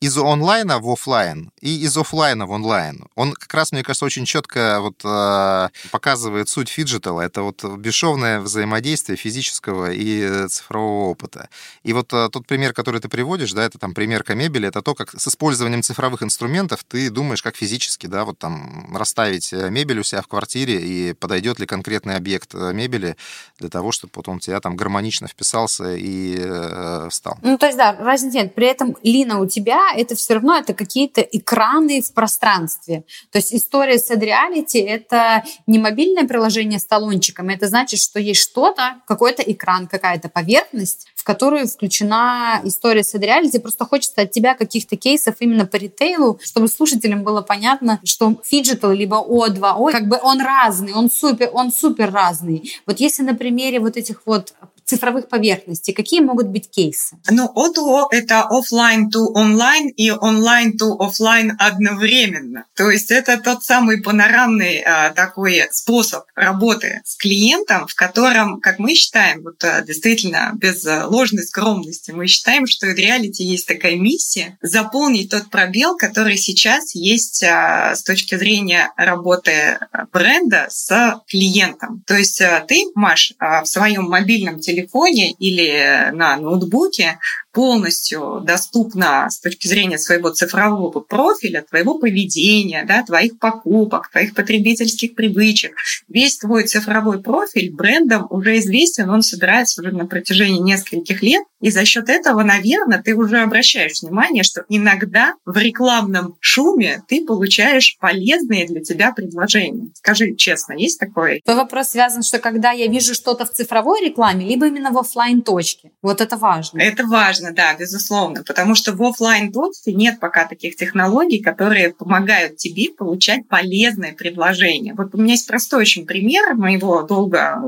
из 0.00 0.16
онлайна 0.16 0.78
в 0.78 0.88
офлайн 0.88 1.50
и 1.60 1.82
из 1.82 1.96
офлайна 1.96 2.46
в 2.46 2.50
онлайн. 2.50 3.06
Он 3.16 3.32
как 3.32 3.52
раз, 3.52 3.70
мне 3.70 3.82
кажется, 3.82 4.06
очень 4.06 4.24
четко 4.24 4.80
вот, 4.80 5.02
э, 5.04 5.68
показывает 5.90 6.48
суть 6.48 6.70
фиджитала. 6.70 7.20
Это 7.20 7.42
вот 7.42 7.62
бесшовное 7.76 8.40
взаимодействие 8.40 9.16
физического 9.16 9.90
и 9.92 10.48
цифрового 10.48 11.10
опыта. 11.10 11.50
И 11.82 11.92
вот 11.92 12.12
э, 12.14 12.30
тот 12.32 12.46
пример, 12.46 12.72
который 12.72 13.00
ты 13.00 13.10
приводишь, 13.10 13.52
да, 13.52 13.62
это 13.62 13.78
там 13.78 13.92
примерка 13.92 14.34
мебели, 14.34 14.68
это 14.68 14.80
то, 14.80 14.94
как 14.94 15.20
с 15.20 15.28
использованием 15.28 15.82
цифровых 15.82 16.22
инструментов 16.22 16.82
ты 16.84 17.10
думаешь, 17.10 17.42
как 17.42 17.56
физически, 17.56 18.06
да, 18.06 18.24
вот 18.24 18.38
там 18.38 18.96
расставить 18.96 19.52
э, 19.52 19.68
мебель 19.68 20.00
у 20.00 20.02
себя 20.02 20.22
в 20.22 20.28
квартире 20.28 20.80
и 20.80 21.12
подойдет 21.12 21.58
ли 21.58 21.66
конкретный 21.66 22.16
объект 22.16 22.54
э, 22.54 22.72
мебели 22.72 23.16
для 23.58 23.68
того, 23.68 23.92
чтобы 23.92 24.12
у 24.16 24.38
тебя 24.38 24.60
там 24.60 24.76
гармонично 24.76 25.28
вписался 25.28 25.94
и 25.94 26.38
э, 26.38 27.08
встал. 27.10 27.36
Ну, 27.42 27.58
то 27.58 27.66
есть, 27.66 27.76
да, 27.76 27.94
разницы 27.98 28.38
нет. 28.38 28.54
При 28.54 28.66
этом, 28.66 28.96
Лина, 29.02 29.40
у 29.40 29.46
тебя 29.46 29.89
это 29.94 30.14
все 30.14 30.34
равно 30.34 30.56
это 30.56 30.74
какие-то 30.74 31.20
экраны 31.20 32.02
в 32.02 32.12
пространстве. 32.12 33.04
То 33.30 33.38
есть 33.38 33.54
история 33.54 33.98
с 33.98 34.10
Reality— 34.10 34.86
это 34.86 35.44
не 35.66 35.78
мобильное 35.78 36.24
приложение 36.24 36.78
с 36.78 36.86
талончиками, 36.86 37.54
это 37.54 37.68
значит, 37.68 38.00
что 38.00 38.20
есть 38.20 38.40
что-то, 38.40 38.96
какой-то 39.06 39.42
экран, 39.42 39.86
какая-то 39.86 40.28
поверхность, 40.28 41.06
в 41.14 41.24
которую 41.24 41.66
включена 41.66 42.60
история 42.64 43.04
с 43.04 43.14
Reality. 43.14 43.60
Просто 43.60 43.84
хочется 43.84 44.22
от 44.22 44.30
тебя 44.30 44.54
каких-то 44.54 44.96
кейсов 44.96 45.36
именно 45.40 45.66
по 45.66 45.76
ритейлу, 45.76 46.40
чтобы 46.42 46.68
слушателям 46.68 47.22
было 47.22 47.42
понятно, 47.42 48.00
что 48.04 48.40
фиджитал 48.44 48.92
либо 48.92 49.16
O2O, 49.16 49.92
как 49.92 50.08
бы 50.08 50.18
он 50.22 50.40
разный, 50.40 50.92
он 50.92 51.10
супер, 51.10 51.50
он 51.52 51.72
супер 51.72 52.10
разный. 52.10 52.72
Вот 52.86 53.00
если 53.00 53.22
на 53.22 53.34
примере 53.34 53.80
вот 53.80 53.96
этих 53.96 54.22
вот 54.26 54.54
цифровых 54.90 55.28
поверхностей? 55.28 55.94
Какие 55.94 56.20
могут 56.20 56.48
быть 56.48 56.68
кейсы? 56.68 57.16
Ну, 57.30 57.50
O2O– 57.54 58.06
это 58.10 58.48
offline 58.50 59.04
to 59.14 59.32
online 59.34 59.88
и 59.96 60.10
online 60.10 60.72
to 60.72 60.98
offline 60.98 61.52
одновременно. 61.58 62.64
То 62.74 62.90
есть 62.90 63.10
это 63.10 63.38
тот 63.38 63.62
самый 63.62 64.02
панорамный 64.02 64.80
а, 64.80 65.10
такой 65.10 65.62
способ 65.70 66.24
работы 66.34 67.00
с 67.04 67.16
клиентом, 67.16 67.86
в 67.86 67.94
котором, 67.94 68.60
как 68.60 68.78
мы 68.78 68.94
считаем, 68.94 69.42
вот 69.42 69.62
а, 69.62 69.82
действительно 69.82 70.52
без 70.54 70.84
ложной 70.84 71.44
скромности, 71.44 72.10
мы 72.10 72.26
считаем, 72.26 72.66
что 72.66 72.86
в 72.86 72.94
реалити 72.94 73.44
есть 73.44 73.66
такая 73.66 73.96
миссия 73.96 74.58
заполнить 74.60 75.30
тот 75.30 75.50
пробел, 75.50 75.96
который 75.96 76.36
сейчас 76.36 76.94
есть 76.94 77.44
а, 77.44 77.94
с 77.94 78.02
точки 78.02 78.36
зрения 78.36 78.92
работы 78.96 79.78
бренда 80.12 80.66
с 80.68 81.20
клиентом. 81.28 82.02
То 82.06 82.14
есть 82.14 82.40
а, 82.40 82.64
ты, 82.66 82.86
Маш, 82.94 83.34
а, 83.38 83.62
в 83.62 83.68
своем 83.68 84.04
мобильном 84.04 84.58
телефоне 84.58 84.79
телефоне 84.80 85.32
или 85.32 86.10
на 86.12 86.36
ноутбуке 86.36 87.18
полностью 87.52 88.40
доступна 88.44 89.28
с 89.28 89.40
точки 89.40 89.66
зрения 89.66 89.98
своего 89.98 90.30
цифрового 90.30 91.00
профиля, 91.00 91.64
твоего 91.68 91.98
поведения, 91.98 92.84
да, 92.86 93.02
твоих 93.02 93.38
покупок, 93.38 94.10
твоих 94.10 94.34
потребительских 94.34 95.14
привычек. 95.14 95.74
Весь 96.08 96.38
твой 96.38 96.64
цифровой 96.64 97.22
профиль 97.22 97.72
брендом 97.72 98.26
уже 98.30 98.58
известен, 98.58 99.10
он 99.10 99.22
собирается 99.22 99.80
уже 99.82 99.92
на 99.92 100.06
протяжении 100.06 100.60
нескольких 100.60 101.22
лет, 101.22 101.44
и 101.60 101.70
за 101.70 101.84
счет 101.84 102.08
этого, 102.08 102.42
наверное, 102.42 103.02
ты 103.02 103.14
уже 103.14 103.40
обращаешь 103.40 104.00
внимание, 104.02 104.42
что 104.42 104.64
иногда 104.68 105.34
в 105.44 105.56
рекламном 105.56 106.36
шуме 106.40 107.02
ты 107.08 107.24
получаешь 107.24 107.96
полезные 108.00 108.66
для 108.66 108.80
тебя 108.80 109.12
предложения. 109.12 109.90
Скажи 109.94 110.34
честно, 110.36 110.72
есть 110.72 110.98
такое? 110.98 111.40
Твой 111.44 111.56
вопрос 111.56 111.88
связан, 111.88 112.22
что 112.22 112.38
когда 112.38 112.70
я 112.72 112.86
вижу 112.86 113.14
что-то 113.14 113.44
в 113.44 113.50
цифровой 113.50 114.00
рекламе, 114.00 114.46
либо 114.46 114.66
именно 114.66 114.90
в 114.90 114.98
офлайн 114.98 115.42
точке. 115.42 115.90
Вот 116.02 116.20
это 116.20 116.36
важно. 116.36 116.80
Это 116.80 117.04
важно, 117.04 117.39
да, 117.52 117.74
безусловно, 117.74 118.44
потому 118.44 118.74
что 118.74 118.92
в 118.92 119.02
офлайн 119.02 119.52
точке 119.52 119.92
нет 119.92 120.20
пока 120.20 120.46
таких 120.46 120.76
технологий, 120.76 121.42
которые 121.42 121.92
помогают 121.92 122.56
тебе 122.56 122.90
получать 122.90 123.48
полезные 123.48 124.12
предложения. 124.12 124.94
Вот 124.94 125.14
у 125.14 125.18
меня 125.18 125.32
есть 125.32 125.46
простой 125.46 125.82
очень 125.82 126.06
пример, 126.06 126.54
мы 126.54 126.72
его 126.72 127.02
долго 127.02 127.62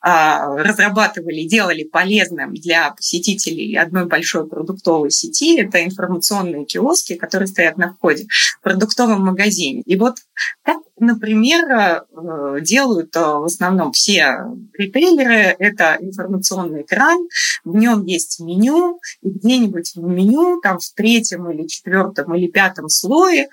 а, 0.00 0.56
разрабатывали, 0.56 1.44
делали 1.44 1.84
полезным 1.84 2.54
для 2.54 2.90
посетителей 2.90 3.74
одной 3.76 4.06
большой 4.06 4.46
продуктовой 4.46 5.10
сети. 5.10 5.58
Это 5.58 5.84
информационные 5.84 6.66
киоски, 6.66 7.14
которые 7.14 7.46
стоят 7.46 7.78
на 7.78 7.94
входе 7.94 8.26
в 8.60 8.62
продуктовом 8.62 9.24
магазине. 9.24 9.82
И 9.86 9.96
вот 9.96 10.16
так, 10.62 10.78
например, 10.98 11.64
э, 11.70 12.60
делают 12.60 13.14
э, 13.16 13.20
в 13.20 13.44
основном 13.44 13.92
все 13.92 14.36
ритейлеры. 14.72 15.56
Это 15.58 15.96
информационный 16.00 16.82
экран, 16.82 17.18
в 17.64 17.76
нем 17.76 18.04
есть 18.04 18.40
меню, 18.40 19.00
и 19.22 19.30
где-нибудь 19.30 19.92
в 19.94 20.02
меню, 20.02 20.60
там 20.60 20.78
в 20.78 20.90
третьем 20.94 21.50
или 21.50 21.66
четвертом 21.66 22.34
или 22.34 22.48
пятом 22.48 22.88
слое 22.88 23.48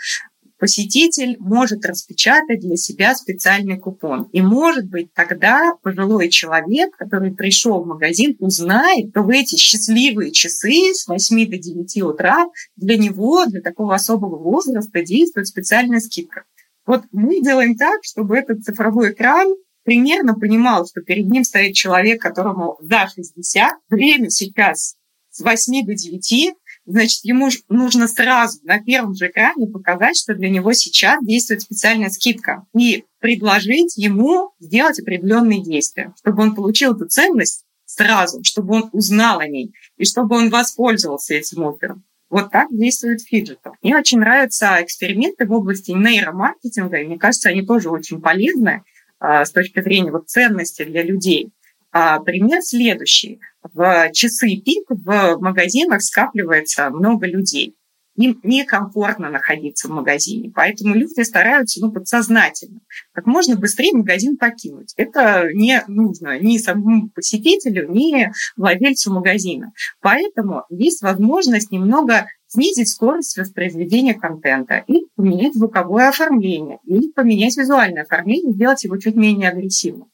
посетитель 0.62 1.38
может 1.40 1.84
распечатать 1.88 2.60
для 2.60 2.78
себя 2.78 3.16
специальный 3.16 3.80
купон. 3.80 4.30
И, 4.32 4.42
может 4.42 4.86
быть, 4.86 5.12
тогда 5.12 5.74
пожилой 5.82 6.30
человек, 6.30 6.96
который 6.96 7.34
пришел 7.34 7.82
в 7.82 7.88
магазин, 7.88 8.36
узнает, 8.40 9.10
что 9.10 9.24
в 9.24 9.30
эти 9.30 9.56
счастливые 9.56 10.32
часы 10.32 10.94
с 10.94 11.08
8 11.08 11.50
до 11.50 11.58
9 11.58 12.04
утра 12.04 12.46
для 12.76 12.96
него, 12.96 13.44
для 13.48 13.62
такого 13.62 13.96
особого 13.96 14.38
возраста 14.38 15.04
действует 15.04 15.48
специальная 15.48 16.00
скидка. 16.00 16.44
Вот 16.86 17.04
мы 17.12 17.42
делаем 17.42 17.76
так, 17.76 18.00
чтобы 18.04 18.38
этот 18.38 18.64
цифровой 18.64 19.12
экран 19.12 19.56
примерно 19.84 20.36
понимал, 20.36 20.86
что 20.88 21.02
перед 21.02 21.28
ним 21.28 21.44
стоит 21.44 21.76
человек, 21.76 22.22
которому 22.22 22.78
за 22.82 23.08
60, 23.14 23.74
время 23.90 24.30
сейчас 24.30 24.96
с 25.30 25.42
8 25.42 25.86
до 25.86 25.96
9, 25.96 26.54
значит, 26.86 27.24
ему 27.24 27.50
нужно 27.70 28.08
сразу 28.08 28.60
на 28.64 28.80
первом 28.80 29.16
же 29.16 29.28
экране 29.28 29.68
показать, 29.68 30.18
что 30.18 30.34
для 30.36 30.50
него 30.50 30.74
сейчас 30.74 31.24
действует 31.24 31.62
специальная 31.62 32.10
скидка, 32.10 32.66
и 32.78 33.06
предложить 33.20 33.98
ему 33.98 34.52
сделать 34.60 35.00
определенные 35.00 35.64
действия, 35.64 36.14
чтобы 36.20 36.44
он 36.44 36.56
получил 36.56 36.96
эту 36.96 37.08
ценность 37.08 37.64
сразу, 37.86 38.44
чтобы 38.44 38.76
он 38.76 38.90
узнал 38.92 39.40
о 39.40 39.48
ней, 39.48 39.74
и 39.98 40.06
чтобы 40.06 40.36
он 40.36 40.50
воспользовался 40.50 41.36
этим 41.36 41.68
оффером. 41.68 42.04
Вот 42.32 42.50
так 42.50 42.70
действует 42.72 43.22
фиджитал. 43.22 43.76
Мне 43.84 43.98
очень 43.98 44.20
нравятся 44.20 44.78
эксперименты 44.80 45.46
в 45.46 45.52
области 45.52 45.92
нейромаркетинга, 45.92 46.98
и 46.98 47.06
мне 47.06 47.20
кажется, 47.20 47.50
они 47.50 47.62
тоже 47.62 47.90
очень 47.90 48.22
полезны 48.22 48.84
а, 49.20 49.44
с 49.44 49.52
точки 49.52 49.82
зрения 49.82 50.12
вот, 50.12 50.30
ценности 50.30 50.86
для 50.86 51.04
людей. 51.04 51.52
А, 51.92 52.22
пример 52.22 52.62
следующий. 52.62 53.42
В 53.74 54.12
часы 54.14 54.56
пик 54.56 54.86
в 54.90 55.40
магазинах 55.42 56.02
скапливается 56.02 56.90
много 56.90 57.28
людей. 57.28 57.76
Им 58.15 58.39
некомфортно 58.44 59.30
находиться 59.30 59.88
в 59.88 59.91
магазине, 59.91 60.51
поэтому 60.53 60.96
люди 60.96 61.22
стараются 61.22 61.80
ну, 61.82 61.91
подсознательно 61.91 62.82
как 63.13 63.25
можно 63.25 63.56
быстрее 63.56 63.94
магазин 63.94 64.38
покинуть. 64.38 64.94
Это 64.98 65.50
не 65.53 65.84
нужно 65.88 66.39
ни 66.39 66.58
самому 66.58 67.10
посетителю, 67.10 67.89
ни 67.89 68.32
владельцу 68.58 69.13
магазина. 69.13 69.72
Поэтому 70.01 70.63
есть 70.70 71.01
возможность 71.01 71.72
немного 71.72 72.27
снизить 72.48 72.89
скорость 72.89 73.38
воспроизведения 73.38 74.13
контента 74.13 74.84
и 74.88 75.06
поменять 75.15 75.53
звуковое 75.53 76.10
оформление, 76.10 76.80
или 76.86 77.12
поменять 77.12 77.58
визуальное 77.58 78.03
оформление, 78.03 78.53
сделать 78.53 78.84
его 78.84 78.98
чуть 78.98 79.15
менее 79.15 79.50
агрессивным. 79.50 80.11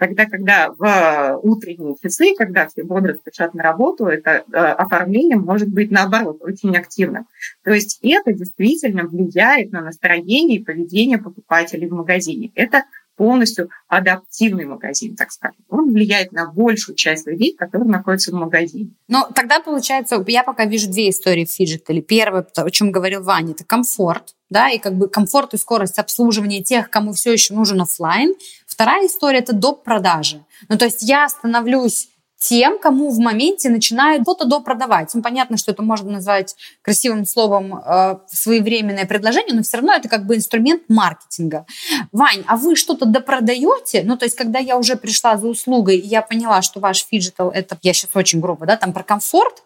Тогда, 0.00 0.24
когда 0.24 0.70
в 0.78 1.40
утренние 1.42 1.94
часы, 2.02 2.34
когда 2.34 2.66
все 2.66 2.84
бодро 2.84 3.12
спешат 3.12 3.52
на 3.52 3.62
работу, 3.62 4.06
это 4.06 4.44
э, 4.50 4.56
оформление 4.56 5.36
может 5.36 5.68
быть 5.68 5.90
наоборот 5.90 6.38
очень 6.40 6.74
активным. 6.74 7.26
То 7.64 7.70
есть 7.70 7.98
это 8.00 8.32
действительно 8.32 9.04
влияет 9.04 9.72
на 9.72 9.82
настроение 9.82 10.56
и 10.56 10.64
поведение 10.64 11.18
покупателей 11.18 11.86
в 11.86 11.92
магазине. 11.92 12.50
Это 12.54 12.84
полностью 13.20 13.68
адаптивный 13.86 14.64
магазин, 14.64 15.14
так 15.14 15.30
скажем. 15.30 15.62
Он 15.68 15.92
влияет 15.92 16.32
на 16.32 16.50
большую 16.50 16.96
часть 16.96 17.26
людей, 17.26 17.54
которые 17.54 17.90
находятся 17.90 18.30
в 18.30 18.34
магазине. 18.34 18.92
Но 19.08 19.28
тогда, 19.34 19.60
получается, 19.60 20.24
я 20.26 20.42
пока 20.42 20.64
вижу 20.64 20.90
две 20.90 21.10
истории 21.10 21.44
в 21.44 21.50
фиджитале. 21.50 22.00
Первое, 22.00 22.46
о 22.56 22.70
чем 22.70 22.90
говорил 22.90 23.22
Ваня, 23.22 23.52
это 23.52 23.66
комфорт, 23.66 24.34
да, 24.48 24.70
и 24.70 24.78
как 24.78 24.94
бы 24.94 25.06
комфорт 25.06 25.52
и 25.52 25.58
скорость 25.58 25.98
обслуживания 25.98 26.62
тех, 26.62 26.88
кому 26.88 27.12
все 27.12 27.30
еще 27.34 27.52
нужен 27.52 27.82
офлайн. 27.82 28.32
Вторая 28.80 29.06
история– 29.08 29.38
это 29.40 29.52
доп. 29.52 29.84
продажи. 29.84 30.42
Ну, 30.70 30.78
то 30.78 30.86
есть 30.86 31.02
я 31.02 31.28
становлюсь 31.28 32.08
тем, 32.38 32.78
кому 32.78 33.10
в 33.10 33.18
моменте 33.18 33.68
начинают 33.68 34.22
что-то 34.22 34.46
допродавать. 34.46 35.10
Ну, 35.12 35.20
понятно, 35.20 35.58
что 35.58 35.70
это 35.70 35.82
можно 35.82 36.10
назвать 36.10 36.56
красивым 36.80 37.26
словом 37.26 37.74
э, 37.74 38.16
своевременное 38.28 39.04
предложение, 39.04 39.54
но 39.54 39.62
все 39.62 39.76
равно 39.76 39.92
это 39.92 40.08
как 40.08 40.24
бы 40.24 40.34
инструмент 40.34 40.84
маркетинга. 40.88 41.66
Вань, 42.10 42.42
а 42.46 42.56
вы 42.56 42.74
что-то 42.74 43.04
допродаете? 43.04 44.02
Ну, 44.02 44.16
то 44.16 44.24
есть, 44.24 44.34
когда 44.34 44.58
я 44.60 44.78
уже 44.78 44.96
пришла 44.96 45.36
за 45.36 45.46
услугой, 45.46 45.98
и 45.98 46.06
я 46.06 46.22
поняла, 46.22 46.62
что 46.62 46.80
ваш 46.80 47.04
фиджитал, 47.04 47.50
это, 47.50 47.76
я 47.82 47.92
сейчас 47.92 48.12
очень 48.14 48.40
грубо, 48.40 48.64
да, 48.64 48.78
там 48.78 48.94
про 48.94 49.02
комфорт, 49.02 49.62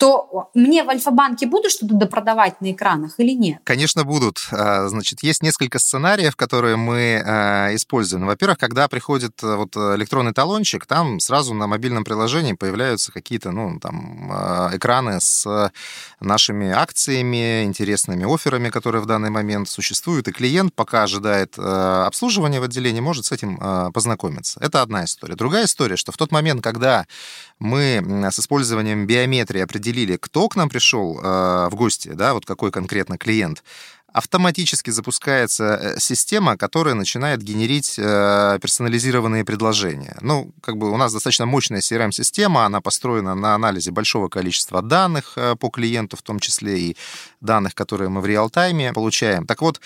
то 0.00 0.50
мне 0.54 0.82
в 0.82 0.88
Альфа-банке 0.88 1.46
будут 1.46 1.70
что-то 1.72 1.94
допродавать 1.94 2.62
на 2.62 2.72
экранах 2.72 3.20
или 3.20 3.32
нет? 3.32 3.58
Конечно, 3.64 4.02
будут. 4.04 4.38
А, 4.50 4.88
значит, 4.88 5.22
есть 5.22 5.42
несколько 5.42 5.78
сценариев, 5.78 6.36
которые 6.36 6.76
мы 6.76 7.22
а, 7.22 7.74
используем. 7.74 8.26
Во-первых, 8.26 8.56
когда 8.56 8.88
приходит 8.88 9.42
э, 9.42 9.56
вот 9.56 9.76
электронный 9.76 10.32
талончик, 10.32 10.86
там 10.86 11.20
сразу 11.20 11.52
на 11.52 11.66
мобильном 11.66 12.04
приложении 12.04 12.54
появляются 12.54 13.12
какие-то, 13.12 13.50
ну, 13.50 13.78
там, 13.78 14.32
экраны 14.72 15.20
с 15.20 15.70
нашими 16.18 16.70
акциями, 16.70 17.64
интересными 17.64 18.24
офферами, 18.32 18.70
которые 18.70 19.02
в 19.02 19.06
данный 19.06 19.30
момент 19.30 19.68
существуют, 19.68 20.28
и 20.28 20.32
клиент, 20.32 20.74
пока 20.74 21.02
ожидает 21.02 21.58
обслуживания 21.58 22.60
в 22.60 22.62
отделении, 22.62 23.00
может 23.00 23.26
с 23.26 23.32
этим 23.32 23.92
познакомиться. 23.92 24.58
Это 24.62 24.80
одна 24.80 25.04
история. 25.04 25.34
Другая 25.34 25.64
история, 25.64 25.96
что 25.96 26.12
в 26.12 26.16
тот 26.16 26.32
момент, 26.32 26.62
когда 26.62 27.06
мы 27.58 28.02
с 28.30 28.38
использованием 28.38 29.06
биометрии 29.06 29.60
определили, 29.90 30.16
кто 30.16 30.48
к 30.48 30.56
нам 30.56 30.68
пришел 30.68 31.18
э, 31.18 31.68
в 31.70 31.74
гости, 31.74 32.08
да, 32.08 32.32
вот 32.34 32.46
какой 32.46 32.70
конкретно 32.70 33.18
клиент, 33.18 33.62
автоматически 34.12 34.90
запускается 34.90 35.64
э, 35.64 36.00
система, 36.00 36.56
которая 36.56 36.94
начинает 36.94 37.42
генерить 37.42 37.94
э, 37.98 38.58
персонализированные 38.60 39.44
предложения. 39.44 40.16
Ну, 40.20 40.52
как 40.60 40.76
бы 40.76 40.90
у 40.90 40.96
нас 40.96 41.12
достаточно 41.12 41.46
мощная 41.46 41.80
CRM-система, 41.80 42.64
она 42.64 42.80
построена 42.80 43.34
на 43.34 43.54
анализе 43.54 43.90
большого 43.90 44.28
количества 44.28 44.82
данных 44.82 45.34
э, 45.36 45.56
по 45.56 45.68
клиенту, 45.70 46.16
в 46.16 46.22
том 46.22 46.40
числе 46.40 46.78
и 46.78 46.96
данных, 47.40 47.74
которые 47.74 48.08
мы 48.08 48.20
в 48.20 48.26
реал-тайме 48.26 48.92
получаем. 48.92 49.46
Так 49.46 49.62
вот, 49.62 49.80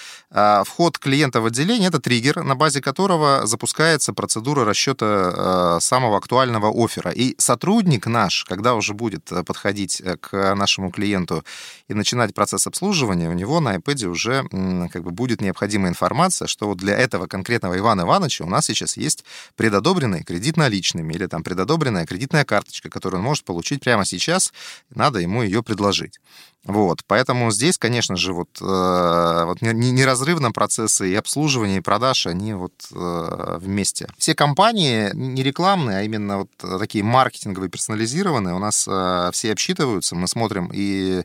вход 0.64 0.98
клиента 0.98 1.40
в 1.40 1.46
отделение— 1.46 1.88
это 1.90 2.00
триггер, 2.00 2.42
на 2.42 2.56
базе 2.56 2.80
которого 2.80 3.46
запускается 3.46 4.12
процедура 4.12 4.64
расчета 4.64 5.78
самого 5.80 6.16
актуального 6.16 6.68
оффера. 6.84 7.12
И 7.12 7.34
сотрудник 7.38 8.06
наш, 8.06 8.44
когда 8.44 8.74
уже 8.74 8.92
будет 8.94 9.30
подходить 9.46 10.02
к 10.20 10.54
нашему 10.54 10.90
клиенту 10.90 11.44
и 11.88 11.94
начинать 11.94 12.34
процесс 12.34 12.66
обслуживания, 12.66 13.28
у 13.28 13.34
него 13.34 13.60
на 13.60 13.76
iPad 13.76 14.13
уже 14.14 14.44
как 14.92 15.02
бы 15.02 15.10
будет 15.10 15.40
необходимая 15.40 15.90
информация, 15.90 16.48
что 16.48 16.68
вот 16.68 16.78
для 16.78 16.96
этого 16.96 17.26
конкретного 17.26 17.76
Ивана 17.76 18.02
Ивановича 18.02 18.44
у 18.44 18.48
нас 18.48 18.66
сейчас 18.66 18.96
есть 18.96 19.24
предодобренный 19.56 20.22
кредит 20.22 20.56
наличными 20.56 21.12
или 21.12 21.26
там 21.26 21.42
предодобренная 21.42 22.06
кредитная 22.06 22.44
карточка, 22.44 22.88
которую 22.88 23.20
он 23.20 23.24
может 23.24 23.44
получить 23.44 23.82
прямо 23.82 24.04
сейчас, 24.04 24.52
надо 24.94 25.18
ему 25.18 25.42
ее 25.42 25.62
предложить. 25.62 26.20
Вот, 26.64 27.00
поэтому 27.06 27.50
здесь, 27.50 27.76
конечно 27.76 28.16
же, 28.16 28.32
вот, 28.32 28.48
э, 28.60 29.44
вот 29.44 29.60
неразрывно 29.60 30.50
процессы 30.50 31.10
и 31.10 31.14
обслуживания, 31.14 31.76
и 31.76 31.80
продаж, 31.80 32.26
они 32.26 32.54
вот 32.54 32.72
э, 32.90 33.58
вместе. 33.60 34.08
Все 34.16 34.34
компании 34.34 35.10
не 35.12 35.42
рекламные, 35.42 35.98
а 35.98 36.02
именно 36.02 36.38
вот 36.38 36.50
такие 36.78 37.04
маркетинговые, 37.04 37.68
персонализированные, 37.68 38.54
у 38.54 38.58
нас 38.58 38.86
э, 38.88 39.30
все 39.32 39.52
обсчитываются, 39.52 40.16
мы 40.16 40.26
смотрим 40.26 40.70
и 40.72 41.24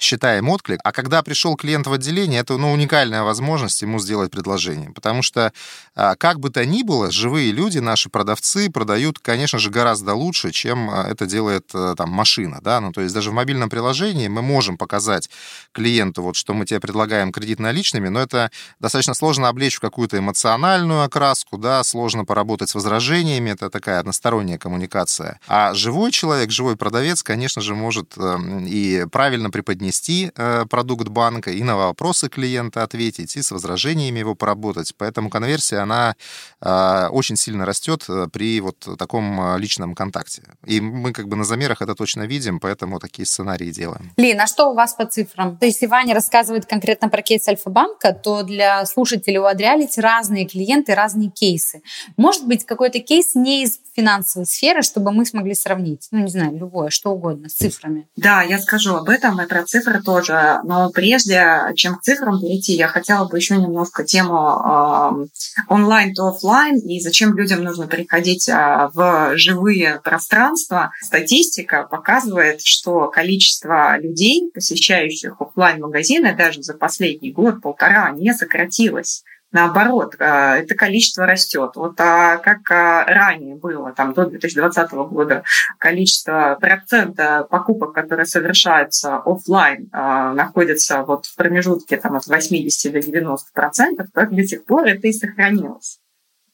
считаем 0.00 0.48
отклик. 0.48 0.80
А 0.82 0.90
когда 0.90 1.22
пришел 1.22 1.54
клиент 1.54 1.86
в 1.86 1.92
отделение, 1.92 2.40
это 2.40 2.56
ну, 2.56 2.72
уникальная 2.72 3.22
возможность 3.22 3.80
ему 3.82 4.00
сделать 4.00 4.32
предложение. 4.32 4.90
Потому 4.90 5.22
что, 5.22 5.52
э, 5.94 6.14
как 6.18 6.40
бы 6.40 6.50
то 6.50 6.66
ни 6.66 6.82
было, 6.82 7.12
живые 7.12 7.52
люди, 7.52 7.78
наши 7.78 8.08
продавцы 8.08 8.70
продают, 8.70 9.20
конечно 9.20 9.60
же, 9.60 9.70
гораздо 9.70 10.14
лучше, 10.14 10.50
чем 10.50 10.90
э, 10.90 11.10
это 11.10 11.26
делает 11.26 11.70
э, 11.74 11.94
там 11.96 12.10
машина. 12.10 12.60
Да? 12.60 12.80
Ну, 12.80 12.90
то 12.90 13.02
есть 13.02 13.14
даже 13.14 13.30
в 13.30 13.34
мобильном 13.34 13.70
приложении 13.70 14.26
мы 14.26 14.42
можем 14.42 14.78
показать 14.80 15.28
клиенту, 15.72 16.22
вот, 16.22 16.36
что 16.36 16.54
мы 16.54 16.64
тебе 16.64 16.80
предлагаем 16.80 17.32
кредит 17.32 17.60
наличными, 17.60 18.08
но 18.08 18.20
это 18.20 18.50
достаточно 18.80 19.14
сложно 19.14 19.48
облечь 19.48 19.76
в 19.76 19.80
какую-то 19.80 20.16
эмоциональную 20.16 21.02
окраску, 21.02 21.58
да, 21.58 21.84
сложно 21.84 22.24
поработать 22.24 22.70
с 22.70 22.74
возражениями, 22.74 23.50
это 23.50 23.68
такая 23.68 24.00
односторонняя 24.00 24.58
коммуникация. 24.58 25.38
А 25.46 25.74
живой 25.74 26.12
человек, 26.12 26.50
живой 26.50 26.76
продавец, 26.76 27.22
конечно 27.22 27.60
же, 27.62 27.74
может 27.74 28.16
эм, 28.16 28.64
и 28.66 29.04
правильно 29.12 29.50
преподнести 29.50 30.32
э, 30.34 30.64
продукт 30.70 31.08
банка, 31.08 31.50
и 31.50 31.62
на 31.62 31.76
вопросы 31.76 32.28
клиента 32.28 32.82
ответить, 32.82 33.36
и 33.36 33.42
с 33.42 33.50
возражениями 33.50 34.20
его 34.20 34.34
поработать. 34.34 34.94
Поэтому 34.96 35.28
конверсия, 35.28 35.78
она 35.78 36.14
э, 36.62 37.08
очень 37.10 37.36
сильно 37.36 37.66
растет 37.66 38.04
э, 38.08 38.28
при 38.32 38.60
вот 38.60 38.88
таком 38.98 39.58
личном 39.58 39.94
контакте. 39.94 40.42
И 40.66 40.80
мы 40.80 41.12
как 41.12 41.28
бы 41.28 41.36
на 41.36 41.44
замерах 41.44 41.82
это 41.82 41.94
точно 41.94 42.26
видим, 42.26 42.60
поэтому 42.60 42.98
такие 42.98 43.26
сценарии 43.26 43.70
делаем. 43.70 44.12
Лин, 44.16 44.40
а 44.40 44.46
что 44.46 44.69
у 44.70 44.74
вас 44.74 44.94
по 44.94 45.06
цифрам? 45.06 45.56
То 45.56 45.66
есть, 45.66 45.80
если 45.80 45.86
Ваня 45.86 46.14
рассказывает 46.14 46.66
конкретно 46.66 47.08
про 47.08 47.22
кейс 47.22 47.46
Альфа-банка, 47.48 48.12
то 48.12 48.42
для 48.42 48.84
слушателей 48.86 49.38
у 49.38 49.44
Адриалити 49.44 50.00
разные 50.00 50.46
клиенты, 50.46 50.94
разные 50.94 51.30
кейсы. 51.30 51.82
Может 52.16 52.46
быть, 52.46 52.64
какой-то 52.64 53.00
кейс 53.00 53.34
не 53.34 53.64
из 53.64 53.78
финансовой 53.94 54.46
сферы, 54.46 54.82
чтобы 54.82 55.12
мы 55.12 55.26
смогли 55.26 55.54
сравнить? 55.54 56.08
Ну, 56.10 56.20
не 56.20 56.30
знаю, 56.30 56.56
любое, 56.56 56.90
что 56.90 57.10
угодно, 57.10 57.48
с 57.48 57.54
цифрами. 57.54 58.08
Да, 58.16 58.42
я 58.42 58.58
скажу 58.58 58.94
об 58.94 59.08
этом 59.08 59.40
и 59.40 59.46
про 59.46 59.64
цифры 59.64 60.02
тоже. 60.02 60.60
Но 60.64 60.90
прежде, 60.90 61.72
чем 61.76 61.96
к 61.96 62.02
цифрам 62.02 62.40
перейти, 62.40 62.74
я 62.74 62.88
хотела 62.88 63.26
бы 63.28 63.36
еще 63.36 63.56
немножко 63.56 64.04
тему 64.04 64.36
э, 64.38 65.26
онлайн 65.68 66.14
то 66.14 66.28
офлайн 66.28 66.78
и 66.78 67.00
зачем 67.00 67.36
людям 67.36 67.62
нужно 67.62 67.86
приходить 67.86 68.48
э, 68.48 68.90
в 68.94 69.36
живые 69.36 70.00
пространства. 70.02 70.92
Статистика 71.02 71.86
показывает, 71.90 72.62
что 72.62 73.08
количество 73.08 73.98
людей, 73.98 74.50
посещающих 74.60 75.40
офлайн 75.40 75.80
магазины 75.80 76.36
даже 76.36 76.62
за 76.62 76.74
последний 76.74 77.32
год-полтора 77.32 78.10
не 78.10 78.34
сократилось. 78.34 79.24
Наоборот, 79.52 80.14
э, 80.18 80.24
это 80.24 80.74
количество 80.74 81.26
растет. 81.26 81.72
Вот 81.74 81.98
а 81.98 82.36
как 82.36 82.70
а, 82.70 83.04
ранее 83.04 83.56
было, 83.56 83.92
там, 83.92 84.12
до 84.12 84.26
2020 84.26 84.92
года, 84.92 85.42
количество 85.78 86.58
процента 86.60 87.46
покупок, 87.50 87.94
которые 87.94 88.26
совершаются 88.26 89.16
офлайн, 89.16 89.88
а, 89.92 90.34
находится 90.34 91.02
вот 91.02 91.24
в 91.24 91.34
промежутке 91.36 91.96
там, 91.96 92.16
от 92.16 92.26
80 92.26 92.92
до 92.92 93.00
90 93.00 93.48
процентов, 93.52 94.06
так 94.14 94.32
до 94.32 94.44
сих 94.44 94.64
пор 94.66 94.86
это 94.86 95.08
и 95.08 95.12
сохранилось. 95.12 95.98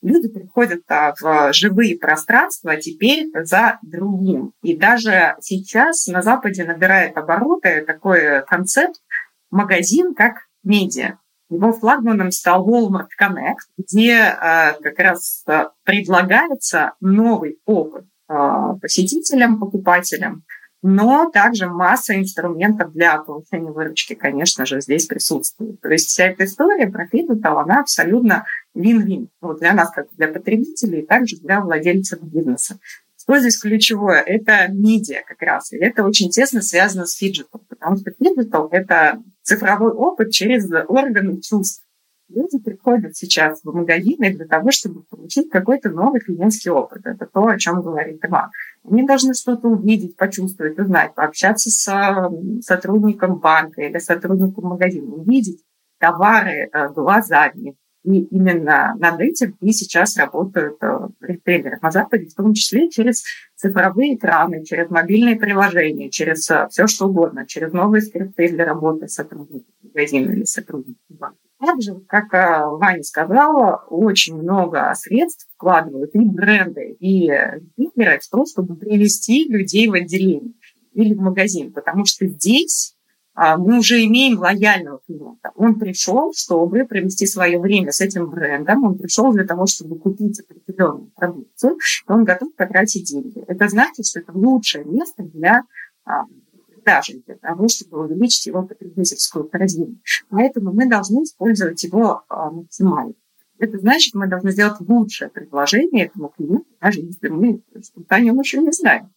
Люди 0.07 0.29
приходят 0.29 0.83
в 0.89 1.53
живые 1.53 1.99
пространства 1.99 2.77
теперь 2.77 3.29
за 3.43 3.81
другим. 3.83 4.53
И 4.63 4.77
даже 4.77 5.35
сейчас 5.41 6.07
на 6.07 6.23
Западе 6.23 6.63
набирает 6.65 7.17
обороты 7.17 7.85
такой 7.85 8.45
концепт 8.47 9.01
магазин 9.51 10.15
как 10.15 10.37
медиа. 10.63 11.19
Его 11.51 11.73
флагманом 11.73 12.31
стал 12.31 12.69
Walmart 12.69 13.09
Connect, 13.21 13.57
где 13.77 14.13
э, 14.13 14.75
как 14.81 14.99
раз 14.99 15.45
предлагается 15.83 16.93
новый 17.01 17.59
опыт 17.65 18.05
посетителям, 18.29 19.59
покупателям, 19.59 20.45
но 20.89 21.29
также 21.33 21.67
масса 21.67 22.15
инструментов 22.15 22.93
для 22.93 23.19
повышения 23.19 23.73
выручки, 23.73 24.15
конечно 24.15 24.65
же, 24.65 24.81
здесь 24.81 25.07
присутствует. 25.07 25.81
То 25.81 25.89
есть 25.89 26.07
вся 26.07 26.27
эта 26.27 26.45
история 26.45 26.87
про 26.87 27.09
Digital, 27.09 27.61
она 27.61 27.81
абсолютно 27.81 28.47
вин-вин 28.73 29.29
вот 29.41 29.59
для 29.59 29.73
нас, 29.73 29.91
как 29.91 30.07
для 30.13 30.29
потребителей, 30.29 31.01
и 31.01 31.07
также 31.07 31.39
для 31.39 31.61
владельцев 31.61 32.23
бизнеса. 32.23 32.79
Что 33.21 33.37
здесь 33.41 33.59
ключевое? 33.59 34.21
Это 34.21 34.69
медиа 34.71 35.23
как 35.27 35.43
раз. 35.43 35.73
И 35.73 35.77
это 35.77 36.05
очень 36.05 36.31
тесно 36.31 36.63
связано 36.63 37.07
с 37.07 37.17
фиджиталом, 37.17 37.63
потому 37.69 37.97
что 37.97 38.13
фиджитал– 38.13 38.69
это 38.71 39.21
цифровой 39.43 39.91
опыт 39.91 40.31
через 40.31 40.71
органы 40.87 41.41
чувств. 41.41 41.85
Люди 42.29 42.59
приходят 42.59 43.17
сейчас 43.17 43.61
в 43.63 43.73
магазины 43.73 44.35
для 44.35 44.47
того, 44.47 44.73
чтобы 44.73 45.05
получить 45.05 45.49
какой-то 45.49 45.91
новый 45.91 46.21
клиентский 46.21 46.73
опыт. 46.73 47.07
Это 47.07 47.27
то, 47.27 47.47
о 47.47 47.59
чем 47.59 47.83
говорит 47.83 48.19
Иван. 48.25 48.51
Они 48.85 49.07
должны 49.07 49.33
что-то 49.35 49.69
увидеть, 49.69 50.17
почувствовать, 50.17 50.79
узнать, 50.79 51.15
пообщаться 51.15 51.71
с 51.71 52.31
сотрудником 52.63 53.37
банка 53.37 53.83
или 53.83 53.99
сотрудником 53.99 54.65
магазина, 54.65 55.15
увидеть 55.15 55.63
товары 55.99 56.69
э, 56.73 56.89
глазами, 56.91 57.77
и 58.07 58.23
именно 58.25 58.95
над 58.99 59.21
этим 59.21 59.57
и 59.61 59.73
сейчас 59.73 60.17
работают 60.17 60.77
э, 60.81 61.09
ритейлеры 61.21 61.79
на 61.83 61.91
Западе, 61.91 62.27
в 62.27 62.35
том 62.35 62.55
числе 62.55 62.89
через 62.89 63.25
цифровые 63.57 64.15
экраны, 64.15 64.65
через 64.65 64.91
мобильные 64.91 65.37
приложения, 65.37 66.11
через 66.11 66.49
э, 66.51 66.69
все 66.71 66.87
что 66.87 67.09
угодно, 67.09 67.47
через 67.47 67.73
новые 67.73 68.03
скрипты 68.03 68.49
для 68.49 68.65
работы 68.65 69.09
сотрудников 69.09 69.73
магазина 69.83 70.31
или 70.31 70.45
сотрудников 70.45 71.03
банка. 71.09 71.46
Также, 71.59 71.95
как 72.07 72.35
э, 72.35 72.65
Ваня 72.67 73.03
сказала, 73.03 73.85
очень 73.89 74.37
много 74.37 74.93
средств 74.95 75.49
вкладывают 75.55 76.15
и 76.15 76.21
бренды, 76.21 76.97
и 77.01 77.31
ритейлеры 77.77 78.19
в 78.21 78.29
то, 78.29 78.45
чтобы 78.45 78.77
привести 78.77 79.49
людей 79.49 79.89
в 79.89 79.95
отделение 79.95 80.53
или 80.93 81.15
в 81.15 81.21
магазин, 81.21 81.73
потому 81.73 82.05
что 82.05 82.27
здесь 82.27 82.97
а, 83.37 83.59
мы 83.59 83.79
уже 83.79 84.03
имеем 84.05 84.39
лояльного 84.39 85.01
клиента. 85.07 85.53
Он 85.57 85.79
пришел, 85.79 86.33
чтобы 86.35 86.87
провести 86.87 87.27
свое 87.27 87.61
время 87.61 87.93
с 87.93 88.01
этим 88.01 88.31
брендом, 88.31 88.85
он 88.85 88.99
пришел 88.99 89.31
для 89.31 89.45
того, 89.45 89.67
чтобы 89.67 89.99
купить 89.99 90.41
определенную 90.41 91.11
продукцию, 91.15 91.77
и 91.77 92.13
он 92.13 92.25
готов 92.25 92.55
потратить 92.55 93.05
деньги. 93.05 93.45
Это 93.47 93.69
значит, 93.69 94.07
что 94.07 94.21
это 94.21 94.33
лучшее 94.33 94.87
место 94.87 95.23
для 95.23 95.63
продажи, 96.87 97.23
для 97.27 97.37
того, 97.37 97.69
чтобы 97.69 98.05
увеличить 98.05 98.47
его 98.47 98.63
потребительскую 98.63 99.49
корзину. 99.49 99.99
Поэтому 100.31 100.73
мы 100.73 100.89
должны 100.89 101.25
использовать 101.25 101.83
его 101.83 102.23
а, 102.29 102.51
максимально. 102.51 103.15
Это 103.59 103.79
значит, 103.79 104.15
мы 104.15 104.29
должны 104.29 104.53
сделать 104.53 104.81
лучшее 104.81 105.31
предложение 105.31 106.07
этому 106.07 106.29
клиенту, 106.29 106.67
даже 106.81 107.01
если 107.01 107.29
мы 107.29 107.63
о 108.09 108.21
нем 108.21 108.39
еще 108.41 108.59
не 108.59 108.71
знаем. 108.71 109.11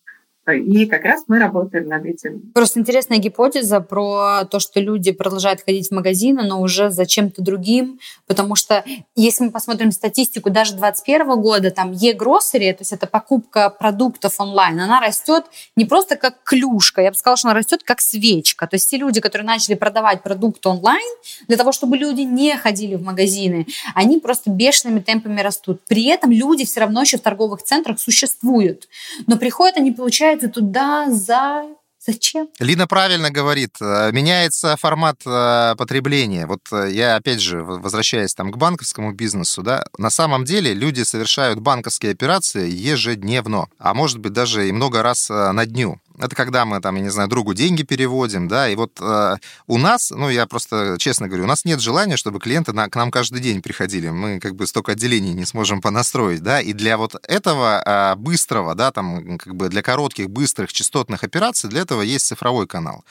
И 0.51 0.85
как 0.85 1.03
раз 1.03 1.23
мы 1.27 1.39
работаем 1.39 1.87
над 1.87 2.05
этим. 2.05 2.51
Просто 2.53 2.79
интересная 2.79 3.17
гипотеза 3.17 3.81
про 3.81 4.45
то, 4.45 4.59
что 4.59 4.79
люди 4.79 5.11
продолжают 5.11 5.61
ходить 5.61 5.89
в 5.89 5.91
магазины, 5.91 6.43
но 6.43 6.61
уже 6.61 6.89
за 6.89 7.05
чем-то 7.05 7.41
другим, 7.41 7.99
потому 8.27 8.55
что 8.55 8.83
если 9.15 9.45
мы 9.45 9.51
посмотрим 9.51 9.91
статистику 9.91 10.49
даже 10.49 10.73
2021 10.73 11.41
года, 11.41 11.71
там 11.71 11.91
e-grocery, 11.91 12.71
то 12.73 12.81
есть 12.81 12.93
это 12.93 13.07
покупка 13.07 13.69
продуктов 13.69 14.39
онлайн, 14.39 14.79
она 14.79 14.99
растет 14.99 15.45
не 15.75 15.85
просто 15.85 16.15
как 16.15 16.43
клюшка, 16.43 17.01
я 17.01 17.11
бы 17.11 17.15
сказала, 17.15 17.37
что 17.37 17.47
она 17.49 17.57
растет 17.57 17.83
как 17.83 18.01
свечка. 18.01 18.67
То 18.67 18.75
есть 18.75 18.89
те 18.89 18.97
люди, 18.97 19.19
которые 19.21 19.45
начали 19.45 19.75
продавать 19.75 20.23
продукты 20.23 20.69
онлайн, 20.69 21.07
для 21.47 21.57
того, 21.57 21.71
чтобы 21.71 21.97
люди 21.97 22.21
не 22.21 22.55
ходили 22.57 22.95
в 22.95 23.03
магазины, 23.03 23.67
они 23.95 24.19
просто 24.19 24.49
бешеными 24.49 24.99
темпами 24.99 25.41
растут. 25.41 25.81
При 25.87 26.05
этом 26.05 26.31
люди 26.31 26.65
все 26.65 26.81
равно 26.81 27.01
еще 27.01 27.17
в 27.17 27.21
торговых 27.21 27.63
центрах 27.63 27.99
существуют, 27.99 28.87
но 29.27 29.37
приходят 29.37 29.77
они 29.77 29.91
получают 29.91 30.38
ты 30.39 30.47
туда 30.47 31.11
за 31.11 31.65
Зачем? 32.05 32.47
Лина 32.59 32.87
правильно 32.87 33.29
говорит. 33.29 33.75
Э, 33.81 34.11
меняется 34.13 34.77
формат 34.77 35.21
э, 35.25 35.75
потребления. 35.77 36.47
Вот 36.47 36.61
э, 36.71 36.91
я, 36.91 37.17
опять 37.17 37.41
же, 37.41 37.61
возвращаясь 37.61 38.33
там 38.33 38.51
к 38.51 38.57
банковскому 38.57 39.11
бизнесу, 39.11 39.63
да, 39.63 39.83
на 39.97 40.09
самом 40.09 40.45
деле 40.45 40.73
люди 40.73 41.03
совершают 41.03 41.59
банковские 41.59 42.13
операции 42.13 42.69
ежедневно, 42.69 43.67
а 43.77 43.93
может 43.93 44.19
быть 44.19 44.31
даже 44.31 44.69
и 44.69 44.71
много 44.71 45.03
раз 45.03 45.27
на 45.29 45.65
дню. 45.65 45.99
Это 46.19 46.35
когда 46.35 46.65
мы 46.65 46.81
там, 46.81 46.95
я 46.95 47.01
не 47.01 47.09
знаю, 47.09 47.29
другу 47.29 47.53
деньги 47.53 47.83
переводим, 47.83 48.47
да, 48.47 48.69
и 48.69 48.75
вот 48.75 48.99
э, 48.99 49.35
у 49.67 49.77
нас, 49.77 50.11
ну, 50.11 50.29
я 50.29 50.45
просто 50.45 50.97
честно 50.99 51.27
говорю, 51.27 51.45
у 51.45 51.47
нас 51.47 51.63
нет 51.63 51.79
желания, 51.79 52.17
чтобы 52.17 52.39
клиенты 52.39 52.73
на, 52.73 52.89
к 52.89 52.95
нам 52.95 53.09
каждый 53.09 53.39
день 53.39 53.61
приходили. 53.61 54.09
Мы 54.09 54.39
как 54.39 54.55
бы 54.55 54.67
столько 54.67 54.91
отделений 54.91 55.33
не 55.33 55.45
сможем 55.45 55.81
понастроить, 55.81 56.41
да, 56.41 56.59
и 56.59 56.73
для 56.73 56.97
вот 56.97 57.15
этого 57.27 57.81
э, 57.85 58.15
быстрого, 58.15 58.75
да, 58.75 58.91
там, 58.91 59.37
как 59.37 59.55
бы 59.55 59.69
для 59.69 59.81
коротких, 59.81 60.29
быстрых, 60.29 60.73
частотных 60.73 61.23
операций, 61.23 61.69
для 61.69 61.81
этого 61.81 62.01
есть 62.01 62.25
цифровой 62.25 62.67
канал. 62.67 63.05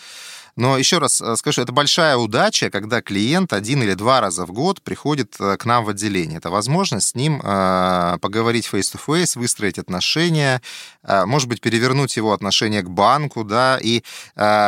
Но 0.59 0.77
еще 0.77 0.99
раз 0.99 1.21
э, 1.21 1.37
скажу, 1.37 1.63
это 1.63 1.71
большая 1.71 2.17
удача, 2.17 2.69
когда 2.69 3.01
клиент 3.01 3.53
один 3.53 3.81
или 3.85 3.95
два 3.95 4.21
раза 4.21 4.45
в 4.45 4.51
год 4.51 4.83
приходит 4.83 5.37
э, 5.39 5.57
к 5.57 5.65
нам 5.65 5.85
в 5.85 5.89
отделение. 5.89 6.39
Это 6.39 6.51
возможность 6.51 7.11
с 7.11 7.15
ним 7.15 7.41
э, 7.41 8.19
поговорить 8.21 8.69
face-to-face, 8.71 9.39
выстроить 9.39 9.79
отношения, 9.79 10.61
может 11.05 11.49
быть, 11.49 11.61
перевернуть 11.61 12.17
его 12.17 12.33
отношение 12.33 12.83
к 12.83 12.91
банку, 12.91 13.45
да, 13.45 13.79
и 13.81 14.03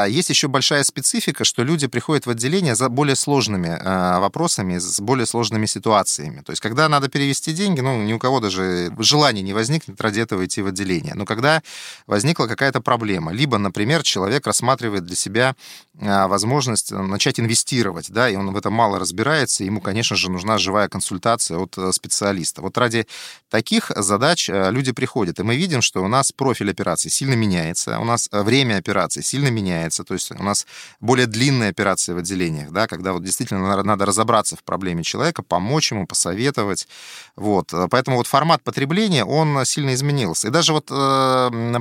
есть 0.09 0.31
еще 0.31 0.49
большая 0.49 0.85
специфика, 0.85 1.45
что 1.45 1.65
люди 1.65 1.87
приходят 1.87 2.25
в 2.25 2.31
отделение 2.31 2.75
за 2.75 2.89
более 2.89 3.17
сложными 3.17 3.79
вопросами, 4.21 4.79
с 4.79 5.01
более 5.01 5.27
сложными 5.27 5.67
ситуациями. 5.67 6.41
То 6.41 6.53
есть, 6.53 6.63
когда 6.63 6.89
надо 6.89 7.09
перевести 7.09 7.53
деньги, 7.53 7.81
ну, 7.81 8.03
ни 8.03 8.13
у 8.13 8.19
кого 8.19 8.41
даже 8.41 8.91
желания 8.99 9.43
не 9.43 9.53
возникнет 9.53 10.01
ради 10.01 10.21
этого 10.21 10.47
идти 10.47 10.63
в 10.63 10.69
отделение. 10.69 11.15
Но 11.15 11.27
когда 11.27 11.63
возникла 12.07 12.47
какая-то 12.47 12.81
проблема, 12.81 13.33
либо, 13.33 13.59
например, 13.59 14.03
человек 14.03 14.47
рассматривает 14.47 15.05
для 15.05 15.17
себя 15.17 15.57
возможность 16.01 16.93
э, 16.93 16.97
начать 16.97 17.39
инвестировать, 17.39 18.11
да, 18.11 18.29
и 18.29 18.37
он 18.37 18.51
в 18.53 18.57
этом 18.57 18.73
мало 18.73 18.99
разбирается, 18.99 19.65
ему, 19.65 19.81
конечно 19.81 20.17
же, 20.17 20.31
нужна 20.31 20.57
живая 20.57 20.89
консультация 20.89 21.59
от 21.59 21.77
э, 21.77 21.93
специалиста. 21.93 22.63
Вот 22.63 22.79
ради 22.79 23.07
таких 23.51 23.93
задач 23.95 24.49
э, 24.49 24.71
люди 24.71 24.93
приходят, 24.93 25.39
и 25.39 25.43
мы 25.43 25.57
видим, 25.57 25.83
что 25.83 26.03
у 26.03 26.09
нас 26.09 26.33
профиль 26.33 26.71
операции 26.71 27.11
сильно 27.11 27.35
меняется, 27.35 27.99
у 27.99 28.05
нас 28.05 28.31
время 28.33 28.79
операции 28.79 29.21
сильно 29.21 29.49
меняется, 29.49 30.05
то 30.05 30.15
есть 30.15 30.31
у 30.33 30.43
нас 30.43 30.67
более 31.01 31.27
длинные 31.27 31.69
операции 31.69 32.15
в 32.15 32.19
отделениях, 32.19 32.71
да, 32.71 32.87
когда 32.87 33.13
вот 33.13 33.23
действительно 33.23 33.83
надо 33.83 34.07
разобраться 34.07 34.57
в 34.57 34.63
проблеме 34.65 35.03
человека, 35.03 35.43
помочь 35.43 35.93
ему, 35.93 36.07
посоветовать, 36.07 36.89
вот. 37.37 37.75
Поэтому 37.91 38.17
вот 38.17 38.27
формат 38.27 38.63
потребления, 38.63 39.25
он 39.25 39.65
сильно 39.67 39.93
изменился. 39.93 40.49
И 40.49 40.51
даже 40.51 40.73
вот 40.73 40.87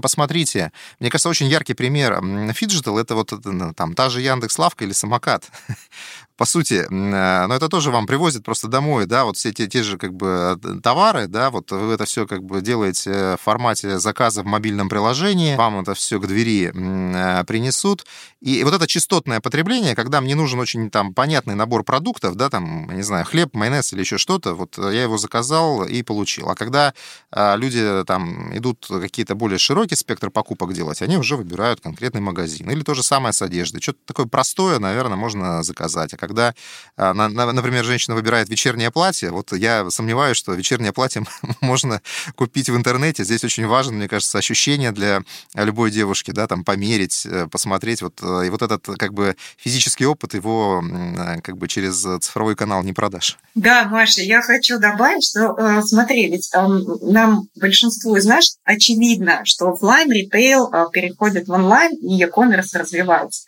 посмотрите, 0.01 0.71
мне 0.99 1.09
кажется, 1.09 1.29
очень 1.29 1.47
яркий 1.47 1.73
пример 1.73 2.19
Fidgetal, 2.19 2.99
это 2.99 3.15
вот 3.15 3.31
там 3.79 3.93
та 3.93 4.09
же 4.09 4.21
Яндекс 4.21 4.59
Лавка 4.59 4.83
или 4.83 4.91
самокат 4.91 5.49
по 6.39 6.45
сути, 6.45 6.85
э, 6.89 7.47
но 7.47 7.53
это 7.53 7.67
тоже 7.67 7.91
вам 7.91 8.07
привозят 8.07 8.45
просто 8.45 8.69
домой, 8.69 9.05
да, 9.05 9.25
вот 9.25 9.35
все 9.35 9.51
те, 9.51 9.67
те 9.67 9.83
же 9.83 9.97
как 9.97 10.13
бы 10.13 10.57
товары, 10.81 11.27
да, 11.27 11.49
вот 11.49 11.69
вы 11.71 11.93
это 11.93 12.05
все 12.05 12.25
как 12.25 12.43
бы 12.43 12.61
делаете 12.61 13.35
в 13.35 13.39
формате 13.43 13.99
заказа 13.99 14.43
в 14.43 14.45
мобильном 14.45 14.87
приложении, 14.87 15.57
вам 15.57 15.81
это 15.81 15.93
все 15.95 16.17
к 16.17 16.25
двери 16.27 16.71
э, 16.73 17.43
принесут, 17.43 18.05
и 18.39 18.63
вот 18.63 18.73
это 18.73 18.87
частотное 18.87 19.41
потребление, 19.41 19.95
когда 19.95 20.21
мне 20.21 20.33
нужен 20.33 20.61
очень 20.61 20.89
там 20.89 21.13
понятный 21.13 21.55
набор 21.55 21.83
продуктов, 21.83 22.35
да, 22.35 22.49
там, 22.49 22.89
не 22.95 23.01
знаю, 23.01 23.25
хлеб, 23.25 23.53
майонез 23.53 23.91
или 23.91 23.99
еще 23.99 24.17
что-то, 24.17 24.53
вот 24.53 24.77
я 24.77 25.03
его 25.03 25.17
заказал 25.17 25.83
и 25.83 26.01
получил. 26.03 26.49
А 26.49 26.55
когда 26.55 26.93
э, 27.33 27.57
люди 27.57 28.05
там 28.05 28.57
идут 28.57 28.87
какие-то 28.87 29.35
более 29.35 29.59
широкий 29.59 29.97
спектр 29.97 30.31
покупок 30.31 30.71
делать, 30.71 31.01
они 31.01 31.17
уже 31.17 31.35
выбирают 31.35 31.81
конкретный 31.81 32.21
магазин. 32.21 32.71
Или 32.71 32.83
то 32.83 32.93
же 32.93 33.03
самое 33.03 33.33
с 33.33 33.41
одеждой. 33.41 33.81
Что-то 33.81 33.99
такое 34.05 34.25
простое, 34.25 34.79
наверное, 34.79 35.17
можно 35.17 35.61
заказать. 35.63 36.13
А 36.13 36.28
когда, 36.29 36.53
а, 36.95 37.13
например, 37.13 37.83
женщина 37.83 38.15
выбирает 38.15 38.49
вечернее 38.49 38.91
платье, 38.91 39.31
вот 39.31 39.51
я 39.51 39.89
сомневаюсь, 39.89 40.37
что 40.37 40.53
вечернее 40.53 40.93
платье 40.93 41.25
можно 41.61 42.01
купить 42.35 42.69
в 42.69 42.75
интернете. 42.75 43.23
Здесь 43.23 43.43
очень 43.43 43.65
важно, 43.65 43.93
мне 43.93 44.07
кажется, 44.07 44.37
ощущение 44.37 44.91
для 44.91 45.21
любой 45.55 45.91
девушки, 45.91 46.31
да, 46.31 46.47
там 46.47 46.63
померить, 46.63 47.25
э, 47.25 47.47
посмотреть, 47.47 48.01
вот, 48.01 48.19
э, 48.21 48.47
и 48.47 48.49
вот 48.49 48.61
этот 48.61 48.85
как 48.97 49.13
бы 49.13 49.35
физический 49.57 50.05
опыт 50.05 50.35
его 50.35 50.83
э, 50.83 51.41
как 51.41 51.57
бы 51.57 51.67
через 51.67 52.05
цифровой 52.23 52.55
канал 52.55 52.83
не 52.83 52.93
продашь. 52.93 53.37
Да, 53.55 53.85
Маша, 53.85 54.21
я 54.21 54.41
хочу 54.41 54.77
добавить, 54.79 55.25
что, 55.25 55.81
смотри, 55.81 56.29
ведь 56.31 56.49
нам 57.01 57.47
большинству 57.55 58.15
из 58.15 58.25
нас 58.25 58.57
очевидно, 58.63 59.41
что 59.45 59.69
офлайн 59.69 60.11
ритейл 60.11 60.69
переходит 60.91 61.47
в 61.47 61.51
онлайн, 61.51 61.93
и 61.95 62.17
e-commerce 62.17 62.77
развивается. 62.77 63.43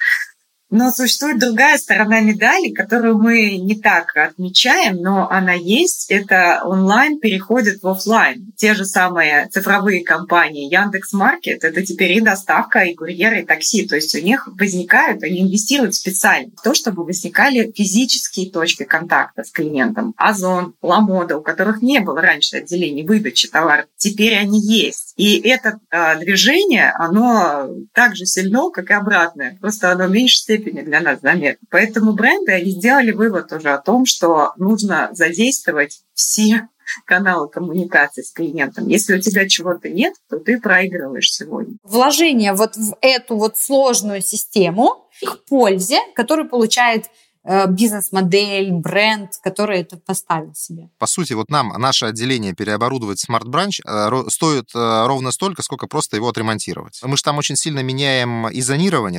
Но 0.71 0.89
существует 0.89 1.37
другая 1.37 1.77
сторона 1.77 2.21
медали, 2.21 2.71
которую 2.71 3.17
мы 3.17 3.57
не 3.57 3.75
так 3.75 4.15
отмечаем, 4.15 5.01
но 5.01 5.29
она 5.29 5.51
есть. 5.51 6.09
Это 6.09 6.61
онлайн 6.63 7.19
переходит 7.19 7.83
в 7.83 7.87
офлайн. 7.89 8.53
Те 8.55 8.73
же 8.73 8.85
самые 8.85 9.49
цифровые 9.51 10.01
компании 10.01 10.73
Яндекс 10.73 11.11
Маркет, 11.11 11.65
это 11.65 11.85
теперь 11.85 12.13
и 12.13 12.21
доставка, 12.21 12.79
и 12.79 12.95
курьеры, 12.95 13.41
и 13.41 13.45
такси. 13.45 13.85
То 13.85 13.97
есть 13.97 14.15
у 14.15 14.21
них 14.21 14.47
возникают, 14.47 15.23
они 15.23 15.41
инвестируют 15.41 15.93
специально 15.93 16.49
в 16.55 16.61
то, 16.61 16.73
чтобы 16.73 17.03
возникали 17.03 17.69
физические 17.75 18.49
точки 18.49 18.83
контакта 18.83 19.43
с 19.43 19.51
клиентом. 19.51 20.13
Озон, 20.15 20.73
Ламода, 20.81 21.37
у 21.37 21.41
которых 21.41 21.81
не 21.81 21.99
было 21.99 22.21
раньше 22.21 22.57
отделений 22.57 23.05
выдачи 23.05 23.49
товаров, 23.49 23.87
теперь 23.97 24.37
они 24.37 24.61
есть. 24.61 25.10
И 25.21 25.39
это 25.47 25.79
э, 25.91 26.17
движение, 26.17 26.91
оно 26.97 27.69
так 27.93 28.15
же 28.15 28.25
сильно, 28.25 28.71
как 28.71 28.89
и 28.89 28.93
обратное. 28.93 29.55
Просто 29.61 29.91
оно 29.91 30.07
в 30.07 30.11
меньшей 30.11 30.37
степени 30.37 30.81
для 30.81 30.99
нас 30.99 31.21
заметно. 31.21 31.67
Поэтому 31.69 32.13
бренды, 32.13 32.53
они 32.53 32.71
сделали 32.71 33.11
вывод 33.11 33.53
уже 33.53 33.69
о 33.69 33.77
том, 33.77 34.07
что 34.07 34.53
нужно 34.57 35.09
задействовать 35.11 36.01
все 36.15 36.69
каналы 37.05 37.49
коммуникации 37.49 38.23
с 38.23 38.31
клиентом. 38.31 38.87
Если 38.87 39.15
у 39.15 39.21
тебя 39.21 39.47
чего-то 39.47 39.89
нет, 39.89 40.15
то 40.27 40.39
ты 40.39 40.59
проигрываешь 40.59 41.31
сегодня. 41.31 41.75
Вложение 41.83 42.53
вот 42.53 42.75
в 42.75 42.97
эту 43.01 43.37
вот 43.37 43.59
сложную 43.59 44.23
систему 44.23 45.07
к 45.23 45.45
пользе, 45.47 45.99
которую 46.15 46.49
получает 46.49 47.05
бизнес-модель, 47.43 48.71
бренд, 48.71 49.31
который 49.43 49.81
это 49.81 49.97
поставил 49.97 50.53
себе. 50.55 50.89
По 50.99 51.07
сути, 51.07 51.33
вот 51.33 51.49
нам 51.49 51.69
наше 51.77 52.05
отделение 52.05 52.53
переоборудовать 52.53 53.25
Branch 53.29 53.79
э, 53.85 54.29
стоит 54.29 54.69
э, 54.75 55.05
ровно 55.07 55.31
столько, 55.31 55.63
сколько 55.63 55.87
просто 55.87 56.17
его 56.17 56.29
отремонтировать. 56.29 56.99
Мы 57.03 57.17
же 57.17 57.23
там 57.23 57.37
очень 57.37 57.55
сильно 57.55 57.81
меняем 57.81 58.47
и 58.49 58.61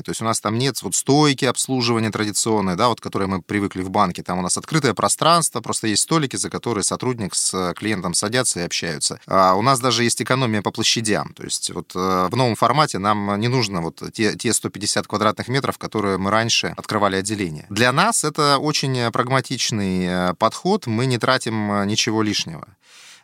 то 0.02 0.10
есть 0.10 0.22
у 0.22 0.24
нас 0.24 0.40
там 0.40 0.58
нет 0.58 0.80
вот 0.82 0.94
стойки 0.94 1.44
обслуживания 1.44 2.10
традиционной, 2.10 2.76
да, 2.76 2.88
вот 2.88 3.00
которые 3.00 3.28
мы 3.28 3.42
привыкли 3.42 3.82
в 3.82 3.90
банке. 3.90 4.22
Там 4.22 4.38
у 4.38 4.42
нас 4.42 4.56
открытое 4.56 4.94
пространство, 4.94 5.60
просто 5.60 5.88
есть 5.88 6.02
столики, 6.02 6.36
за 6.36 6.50
которые 6.50 6.84
сотрудник 6.84 7.34
с 7.34 7.74
клиентом 7.74 8.14
садятся 8.14 8.60
и 8.60 8.62
общаются. 8.62 9.20
А 9.26 9.54
у 9.54 9.62
нас 9.62 9.80
даже 9.80 10.04
есть 10.04 10.22
экономия 10.22 10.62
по 10.62 10.70
площадям, 10.70 11.32
то 11.34 11.44
есть 11.44 11.70
вот 11.70 11.94
в 11.94 12.36
новом 12.36 12.54
формате 12.54 12.98
нам 12.98 13.38
не 13.40 13.48
нужно 13.48 13.80
вот 13.80 14.02
те, 14.12 14.34
те 14.34 14.52
150 14.52 15.06
квадратных 15.06 15.48
метров, 15.48 15.78
которые 15.78 16.18
мы 16.18 16.30
раньше 16.30 16.74
открывали 16.76 17.16
отделение. 17.16 17.66
Для 17.68 17.92
нас 17.92 18.11
нас 18.12 18.24
это 18.24 18.58
очень 18.58 19.10
прагматичный 19.10 20.34
подход, 20.34 20.86
мы 20.86 21.06
не 21.06 21.16
тратим 21.16 21.86
ничего 21.86 22.22
лишнего. 22.22 22.68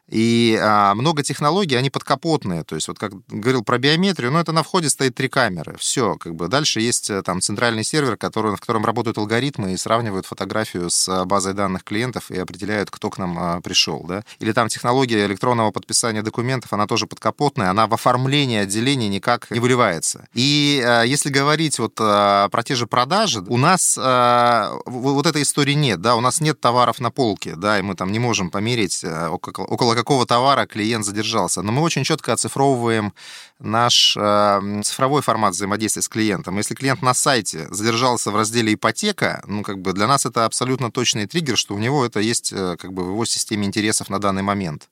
И 0.09 0.59
а, 0.61 0.94
много 0.94 1.23
технологий, 1.23 1.77
они 1.77 1.90
подкапотные. 1.90 2.64
То 2.64 2.75
есть, 2.75 2.88
вот 2.88 2.99
как 2.99 3.12
говорил 3.29 3.62
про 3.62 3.79
биометрию, 3.79 4.33
ну, 4.33 4.38
это 4.38 4.53
на 4.53 4.62
входе 4.62 4.88
стоит 4.88 5.14
три 5.14 5.29
камеры. 5.29 5.77
Все, 5.79 6.16
как 6.16 6.35
бы. 6.35 6.49
Дальше 6.49 6.81
есть 6.81 7.11
э, 7.11 7.23
там 7.23 7.40
центральный 7.40 7.85
сервер, 7.85 8.16
который, 8.16 8.57
в 8.57 8.61
котором 8.61 8.85
работают 8.85 9.18
алгоритмы 9.18 9.73
и 9.73 9.77
сравнивают 9.77 10.27
фотографию 10.27 10.90
с 10.90 11.09
э, 11.09 11.25
базой 11.25 11.55
данных 11.55 11.85
клиентов 11.85 12.31
и 12.31 12.38
определяют, 12.38 12.90
кто 12.90 13.11
к 13.11 13.18
нам 13.18 13.38
а, 13.38 13.61
пришел, 13.61 14.05
да. 14.09 14.25
Или 14.38 14.53
там 14.53 14.68
технология 14.68 15.27
электронного 15.27 15.71
подписания 15.71 16.23
документов, 16.23 16.73
она 16.73 16.87
тоже 16.87 17.07
подкапотная, 17.07 17.71
она 17.71 17.87
в 17.87 17.94
оформлении 17.94 18.59
отделения 18.59 19.09
никак 19.09 19.51
не 19.51 19.61
выливается. 19.61 20.27
И 20.35 20.83
а, 20.85 21.03
если 21.03 21.31
говорить 21.31 21.79
вот 21.79 21.94
а, 22.01 22.49
про 22.49 22.62
те 22.62 22.75
же 22.75 22.87
продажи, 22.87 23.40
у 23.47 23.57
нас 23.57 23.99
а, 24.01 24.73
вот 24.87 25.27
этой 25.27 25.42
истории 25.42 25.75
нет, 25.75 26.01
да, 26.01 26.16
у 26.16 26.21
нас 26.21 26.40
нет 26.40 26.61
товаров 26.61 27.01
на 27.01 27.11
полке, 27.11 27.55
да, 27.57 27.79
и 27.79 27.83
мы 27.83 27.94
там 27.94 28.12
не 28.12 28.18
можем 28.18 28.51
померить 28.51 29.05
около, 29.05 29.64
около 29.64 29.94
какого 29.98 30.26
товара 30.26 30.64
клиент 30.66 31.04
задержался. 31.04 31.62
Но 31.62 31.72
мы 31.72 31.82
очень 31.82 32.04
четко 32.04 32.32
оцифровываем 32.32 33.12
наш 33.58 34.16
э, 34.16 34.80
цифровой 34.84 35.22
формат 35.22 35.54
взаимодействия 35.54 36.02
с 36.02 36.08
клиентом. 36.08 36.56
Если 36.58 36.74
клиент 36.74 37.02
на 37.02 37.14
сайте 37.14 37.66
задержался 37.70 38.30
в 38.30 38.37
разделе 38.37 38.74
ипотека, 38.74 39.42
ну, 39.48 39.62
как 39.62 39.78
бы 39.80 39.92
для 39.92 40.06
нас 40.06 40.24
это 40.24 40.44
абсолютно 40.44 40.92
точный 40.92 41.26
триггер, 41.26 41.56
что 41.56 41.74
у 41.74 41.78
него 41.78 42.06
это 42.06 42.20
есть 42.20 42.52
э, 42.52 42.76
как 42.78 42.92
бы 42.92 43.04
в 43.04 43.08
его 43.08 43.24
системе 43.24 43.66
интересов 43.66 44.08
на 44.08 44.20
данный 44.20 44.42
момент. 44.42 44.88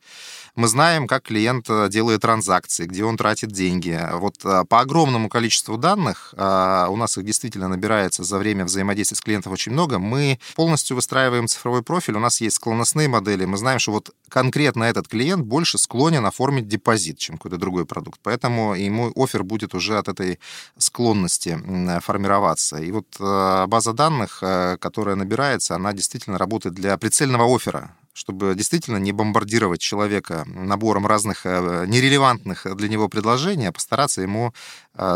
Мы 0.56 0.68
знаем, 0.68 1.06
как 1.06 1.24
клиент 1.24 1.68
э, 1.68 1.88
делает 1.90 2.22
транзакции, 2.22 2.86
где 2.86 3.04
он 3.04 3.18
тратит 3.18 3.52
деньги. 3.52 4.00
Вот 4.14 4.36
э, 4.42 4.64
по 4.64 4.80
огромному 4.80 5.28
количеству 5.28 5.76
данных, 5.76 6.32
э, 6.34 6.86
у 6.88 6.96
нас 6.96 7.18
их 7.18 7.26
действительно 7.26 7.68
набирается 7.68 8.24
за 8.24 8.38
время 8.38 8.64
взаимодействия 8.64 9.18
с 9.18 9.20
клиентом 9.20 9.52
очень 9.52 9.72
много, 9.72 9.98
мы 9.98 10.40
полностью 10.54 10.96
выстраиваем 10.96 11.46
цифровой 11.46 11.82
профиль, 11.82 12.16
у 12.16 12.20
нас 12.20 12.40
есть 12.40 12.56
склонностные 12.56 13.06
модели, 13.06 13.44
мы 13.44 13.58
знаем, 13.58 13.78
что 13.78 13.92
вот 13.92 14.14
конкретно 14.30 14.84
этот 14.84 15.08
клиент 15.08 15.44
больше 15.44 15.76
склонен 15.76 16.24
оформить 16.24 16.68
депозит, 16.68 17.18
чем 17.18 17.36
какой-то 17.36 17.58
другой 17.58 17.84
продукт. 17.84 18.18
Поэтому 18.22 18.74
ему 18.74 19.12
офер 19.14 19.44
будет 19.44 19.74
уже 19.74 19.98
от 19.98 20.08
этой 20.08 20.38
склонности 20.78 21.60
формироваться. 22.00 22.78
И 22.78 22.90
вот 22.92 23.06
база 23.18 23.92
данных, 23.92 24.42
которая 24.80 25.16
набирается, 25.16 25.74
она 25.74 25.92
действительно 25.92 26.38
работает 26.38 26.74
для 26.74 26.96
прицельного 26.96 27.44
оффера 27.54 27.94
чтобы 28.16 28.55
действительно 28.55 28.96
не 28.96 29.12
бомбардировать 29.12 29.81
человека 29.81 30.44
набором 30.46 31.07
разных 31.07 31.44
э, 31.44 31.85
нерелевантных 31.87 32.66
для 32.74 32.88
него 32.88 33.11
предложений, 33.11 33.66
а 33.66 33.72
постараться 33.72 34.22
ему 34.22 34.55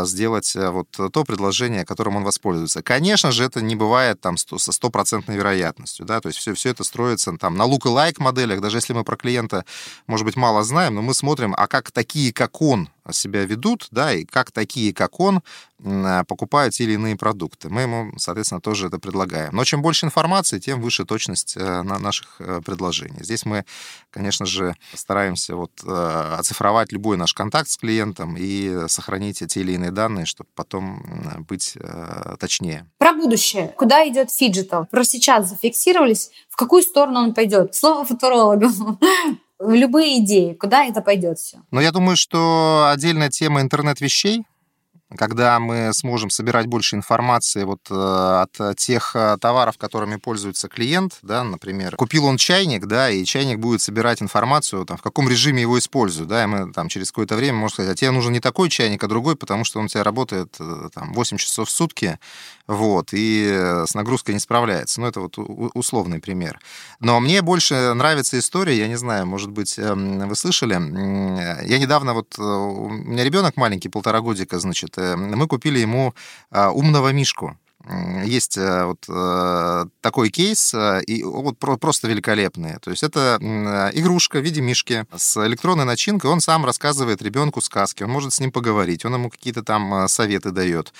сделать 0.05 0.55
э, 0.55 0.69
вот 0.69 0.89
то 0.91 1.23
предложение, 1.23 1.85
которым 1.85 2.15
он 2.17 2.23
воспользуется. 2.23 2.81
Конечно 2.81 3.31
же, 3.31 3.43
это 3.43 3.61
не 3.61 3.75
бывает 3.75 4.21
там 4.21 4.37
со 4.37 4.71
стопроцентной 4.71 5.37
вероятностью, 5.37 6.05
да, 6.05 6.19
то 6.21 6.27
есть 6.27 6.39
все, 6.39 6.53
все 6.53 6.69
это 6.69 6.83
строится 6.83 7.31
там 7.37 7.55
на 7.55 7.63
look 7.63 7.87
лайк 7.89 8.19
моделях, 8.19 8.61
даже 8.61 8.77
если 8.77 8.93
мы 8.93 9.03
про 9.03 9.15
клиента, 9.15 9.65
может 10.07 10.25
быть, 10.25 10.35
мало 10.35 10.63
знаем, 10.63 10.95
но 10.95 11.01
мы 11.01 11.13
смотрим, 11.13 11.53
а 11.57 11.67
как 11.67 11.91
такие, 11.91 12.33
как 12.33 12.61
он, 12.61 12.89
себя 13.09 13.45
ведут, 13.45 13.87
да, 13.91 14.13
и 14.13 14.25
как 14.25 14.51
такие, 14.51 14.93
как 14.93 15.19
он, 15.19 15.41
а, 15.83 16.23
покупают 16.25 16.73
те 16.75 16.83
или 16.83 16.93
иные 16.93 17.15
продукты. 17.15 17.69
Мы 17.69 17.81
ему, 17.81 18.13
соответственно, 18.17 18.61
тоже 18.61 18.87
это 18.87 18.99
предлагаем. 18.99 19.55
Но 19.55 19.63
чем 19.63 19.81
больше 19.81 20.05
информации, 20.05 20.59
тем 20.59 20.81
выше 20.81 21.05
точность 21.05 21.55
э, 21.57 21.81
наших 21.81 22.35
э, 22.39 22.61
предложений. 22.63 23.19
Здесь 23.21 23.45
мы, 23.45 23.65
конечно 24.11 24.45
же, 24.45 24.75
стараемся 24.93 25.55
вот 25.55 25.71
э, 25.83 26.35
оцифровать 26.37 26.91
любой 26.91 27.17
наш 27.17 27.33
контакт 27.33 27.69
с 27.69 27.77
клиентом 27.77 28.35
и 28.37 28.87
сохранить 28.87 29.43
те 29.47 29.61
или 29.61 29.70
иные 29.73 29.91
данные, 29.91 30.25
чтобы 30.25 30.49
потом 30.55 31.03
быть 31.47 31.77
точнее. 32.39 32.87
Про 32.97 33.13
будущее. 33.13 33.73
Куда 33.77 34.07
идет 34.07 34.31
фиджитал? 34.31 34.85
Про 34.85 35.03
сейчас 35.03 35.49
зафиксировались. 35.49 36.31
В 36.49 36.55
какую 36.55 36.83
сторону 36.83 37.19
он 37.19 37.33
пойдет? 37.33 37.75
Слово 37.75 38.05
футурологу 38.05 38.67
любые 39.59 40.19
идеи, 40.19 40.53
куда 40.53 40.85
это 40.85 41.01
пойдет 41.01 41.39
все? 41.39 41.59
Но 41.71 41.81
я 41.81 41.91
думаю, 41.91 42.17
что 42.17 42.89
отдельная 42.91 43.29
тема 43.29 43.61
интернет 43.61 44.01
вещей, 44.01 44.43
когда 45.17 45.59
мы 45.59 45.91
сможем 45.93 46.29
собирать 46.29 46.67
больше 46.67 46.95
информации 46.95 47.63
вот 47.63 47.81
э, 47.89 47.93
от 47.93 48.77
тех 48.77 49.15
э, 49.15 49.37
товаров, 49.39 49.77
которыми 49.77 50.15
пользуется 50.15 50.67
клиент, 50.67 51.17
да, 51.21 51.43
например, 51.43 51.95
купил 51.95 52.25
он 52.25 52.37
чайник, 52.37 52.85
да, 52.85 53.09
и 53.09 53.25
чайник 53.25 53.59
будет 53.59 53.81
собирать 53.81 54.21
информацию, 54.21 54.85
там, 54.85 54.97
в 54.97 55.01
каком 55.01 55.27
режиме 55.29 55.61
его 55.61 55.77
используют, 55.77 56.29
да, 56.29 56.43
и 56.43 56.47
мы 56.47 56.71
там 56.71 56.87
через 56.87 57.11
какое-то 57.11 57.35
время 57.35 57.57
можем 57.57 57.73
сказать, 57.73 57.91
а 57.91 57.95
тебе 57.95 58.11
нужен 58.11 58.31
не 58.31 58.39
такой 58.39 58.69
чайник, 58.69 59.03
а 59.03 59.07
другой, 59.07 59.35
потому 59.35 59.65
что 59.65 59.79
он 59.79 59.85
у 59.85 59.87
тебя 59.89 60.03
работает 60.03 60.55
э, 60.59 60.89
там 60.93 61.13
8 61.13 61.37
часов 61.37 61.67
в 61.67 61.71
сутки, 61.71 62.19
вот, 62.67 63.09
и 63.11 63.81
с 63.85 63.93
нагрузкой 63.93 64.33
не 64.33 64.39
справляется. 64.39 65.01
Ну, 65.01 65.07
это 65.07 65.19
вот 65.19 65.37
условный 65.37 66.19
пример. 66.19 66.59
Но 66.99 67.19
мне 67.19 67.41
больше 67.41 67.93
нравится 67.93 68.39
история, 68.39 68.77
я 68.77 68.87
не 68.87 68.95
знаю, 68.95 69.25
может 69.25 69.51
быть, 69.51 69.77
эм, 69.77 70.29
вы 70.29 70.35
слышали, 70.35 70.73
я 70.73 71.79
недавно 71.79 72.13
вот, 72.13 72.39
у 72.39 72.89
меня 72.89 73.25
ребенок 73.25 73.57
маленький, 73.57 73.89
полтора 73.89 74.21
годика, 74.21 74.59
значит, 74.59 74.97
Э, 75.00 75.00
мы 75.15 75.47
купили 75.47 75.79
ему 75.79 76.13
а, 76.49 76.71
умного 76.71 77.11
мишку. 77.11 77.57
Есть 78.23 78.57
э, 78.57 78.85
вот 78.85 79.05
э, 79.09 79.85
такой 80.01 80.29
кейс, 80.29 80.71
и 81.07 81.23
вот 81.23 81.57
просто 81.57 82.07
великолепный. 82.07 82.77
То 82.79 82.91
есть 82.91 83.01
это 83.01 83.39
игрушка 83.95 84.37
в 84.37 84.43
виде 84.43 84.61
мишки 84.61 85.05
с 85.15 85.43
электронной 85.47 85.85
начинкой. 85.85 86.29
Он 86.29 86.41
сам 86.41 86.63
рассказывает 86.63 87.23
ребенку 87.23 87.59
сказки, 87.59 88.03
он 88.03 88.11
может 88.11 88.33
с 88.33 88.39
ним 88.39 88.51
поговорить, 88.51 89.03
он 89.03 89.15
ему 89.15 89.31
какие-то 89.31 89.63
там 89.63 90.07
советы 90.07 90.51
дает. 90.51 90.93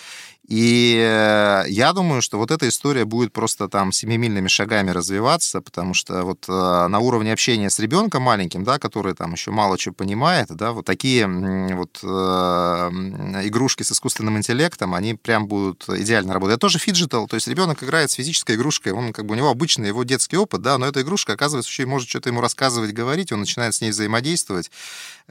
И 0.47 0.97
э, 0.97 1.65
я 1.69 1.93
думаю, 1.93 2.21
что 2.21 2.37
вот 2.37 2.49
эта 2.49 2.67
история 2.67 3.05
будет 3.05 3.31
просто 3.31 3.69
там 3.69 3.91
семимильными 3.91 4.47
шагами 4.47 4.89
развиваться, 4.89 5.61
потому 5.61 5.93
что 5.93 6.23
вот 6.23 6.45
э, 6.49 6.87
на 6.87 6.99
уровне 6.99 7.31
общения 7.31 7.69
с 7.69 7.77
ребенком 7.79 8.23
маленьким, 8.23 8.63
да, 8.63 8.79
который 8.79 9.13
там 9.13 9.33
еще 9.33 9.51
мало 9.51 9.77
чего 9.77 9.93
понимает, 9.93 10.47
да, 10.49 10.71
вот 10.71 10.85
такие 10.85 11.27
вот 11.75 11.99
э, 12.03 12.07
игрушки 12.07 13.83
с 13.83 13.91
искусственным 13.91 14.37
интеллектом, 14.37 14.95
они 14.95 15.13
прям 15.13 15.47
будут 15.47 15.87
идеально 15.87 16.33
работать. 16.33 16.55
Это 16.55 16.61
тоже 16.61 16.79
фиджитал, 16.79 17.27
то 17.27 17.35
есть 17.35 17.47
ребенок 17.47 17.83
играет 17.83 18.09
с 18.09 18.15
физической 18.15 18.55
игрушкой, 18.55 18.93
он 18.93 19.13
как 19.13 19.27
бы 19.27 19.33
у 19.33 19.37
него 19.37 19.49
обычный 19.49 19.87
его 19.89 20.03
детский 20.03 20.37
опыт, 20.37 20.61
да, 20.61 20.79
но 20.79 20.87
эта 20.87 21.01
игрушка, 21.01 21.33
оказывается, 21.33 21.69
еще 21.69 21.83
и 21.83 21.85
может 21.85 22.09
что-то 22.09 22.29
ему 22.29 22.41
рассказывать, 22.41 22.93
говорить, 22.93 23.31
он 23.31 23.41
начинает 23.41 23.75
с 23.75 23.81
ней 23.81 23.91
взаимодействовать. 23.91 24.71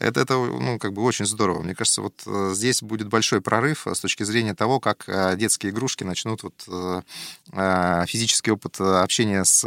Это, 0.00 0.20
это 0.20 0.34
ну, 0.34 0.78
как 0.78 0.92
бы 0.92 1.02
очень 1.02 1.26
здорово. 1.26 1.62
Мне 1.62 1.74
кажется, 1.74 2.02
вот 2.02 2.54
здесь 2.54 2.82
будет 2.82 3.08
большой 3.08 3.40
прорыв 3.40 3.86
с 3.86 4.00
точки 4.00 4.24
зрения 4.24 4.54
того, 4.54 4.80
как 4.80 5.08
Э, 5.10 5.36
детские 5.36 5.72
игрушки 5.72 6.04
начнут 6.04 6.42
вот 6.42 6.54
э, 6.68 7.02
э, 7.52 8.04
физический 8.06 8.52
опыт 8.52 8.80
общения 8.80 9.44
с 9.44 9.64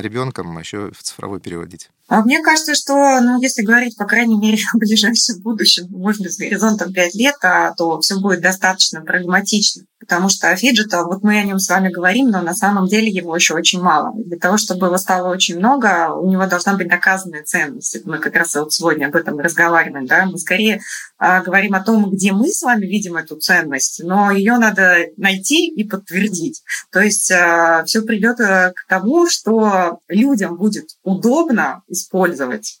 ребенком 0.00 0.58
еще 0.58 0.90
в 0.90 1.02
цифровой 1.02 1.40
переводить. 1.40 1.90
А 2.12 2.20
мне 2.20 2.42
кажется, 2.42 2.74
что, 2.74 3.20
ну, 3.22 3.40
если 3.40 3.62
говорить, 3.62 3.96
по 3.96 4.04
крайней 4.04 4.36
мере, 4.36 4.58
в 4.74 4.76
ближайшем 4.76 5.40
будущем, 5.40 5.86
может 5.88 6.20
быть, 6.20 6.34
с 6.34 6.38
горизонтом 6.38 6.92
5 6.92 7.14
лет, 7.14 7.36
а, 7.42 7.72
то 7.72 7.98
все 8.02 8.20
будет 8.20 8.42
достаточно 8.42 9.00
прагматично. 9.00 9.84
Потому 9.98 10.28
что 10.28 10.54
фиджета, 10.56 11.04
вот 11.04 11.22
мы 11.22 11.38
о 11.38 11.44
нем 11.44 11.58
с 11.58 11.70
вами 11.70 11.88
говорим, 11.88 12.28
но 12.28 12.42
на 12.42 12.54
самом 12.54 12.88
деле 12.88 13.08
его 13.08 13.34
еще 13.34 13.54
очень 13.54 13.80
мало. 13.80 14.12
Для 14.16 14.36
того, 14.36 14.58
чтобы 14.58 14.86
его 14.88 14.98
стало 14.98 15.28
очень 15.28 15.58
много, 15.58 16.12
у 16.12 16.28
него 16.28 16.44
должна 16.46 16.74
быть 16.74 16.88
доказанная 16.88 17.44
ценность. 17.44 17.96
Мы 18.04 18.18
как 18.18 18.34
раз 18.34 18.56
вот 18.56 18.72
сегодня 18.72 19.06
об 19.06 19.14
этом 19.14 19.38
разговариваем. 19.38 20.06
Да? 20.06 20.26
Мы 20.26 20.38
скорее 20.38 20.80
а, 21.18 21.40
говорим 21.40 21.74
о 21.74 21.84
том, 21.84 22.10
где 22.10 22.32
мы 22.32 22.48
с 22.48 22.62
вами 22.62 22.84
видим 22.84 23.16
эту 23.16 23.36
ценность, 23.36 24.02
но 24.04 24.32
ее 24.32 24.58
надо 24.58 25.06
найти 25.16 25.68
и 25.68 25.84
подтвердить. 25.84 26.62
То 26.90 27.00
есть 27.00 27.26
все 27.26 28.02
придет 28.02 28.40
э, 28.40 28.72
к 28.74 28.88
тому, 28.88 29.28
что 29.30 30.00
людям 30.08 30.56
будет 30.56 30.88
удобно 31.04 31.82
использовать 31.86 32.01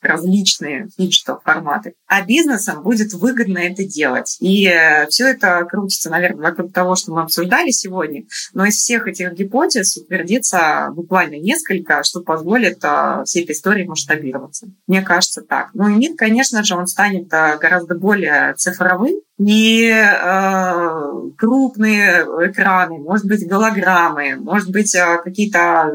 различные 0.00 0.88
digital 0.98 1.40
форматы, 1.44 1.94
а 2.06 2.22
бизнесам 2.22 2.82
будет 2.82 3.12
выгодно 3.12 3.58
это 3.58 3.84
делать. 3.84 4.36
И 4.40 4.66
э, 4.66 5.06
все 5.08 5.28
это 5.28 5.64
крутится, 5.64 6.10
наверное, 6.10 6.50
вокруг 6.50 6.72
того, 6.72 6.94
что 6.96 7.12
мы 7.12 7.22
обсуждали 7.22 7.70
сегодня, 7.70 8.24
но 8.52 8.64
из 8.66 8.74
всех 8.74 9.06
этих 9.06 9.32
гипотез 9.32 9.96
утвердится 9.96 10.88
буквально 10.92 11.36
несколько, 11.36 12.02
что 12.04 12.20
позволит 12.20 12.78
э, 12.82 13.22
всей 13.24 13.44
этой 13.44 13.52
истории 13.52 13.86
масштабироваться. 13.86 14.68
Мне 14.86 15.02
кажется 15.02 15.42
так. 15.42 15.70
Ну 15.74 15.88
и 15.88 15.94
медиа, 15.94 16.18
конечно 16.18 16.62
же, 16.64 16.76
он 16.76 16.86
станет 16.86 17.32
э, 17.32 17.58
гораздо 17.58 17.94
более 17.94 18.54
цифровым, 18.54 19.14
и 19.38 19.88
э, 19.90 21.12
крупные 21.36 22.22
экраны, 22.46 22.98
может 22.98 23.26
быть, 23.26 23.46
голограммы, 23.46 24.36
может 24.36 24.70
быть, 24.70 24.94
какие-то 25.24 25.90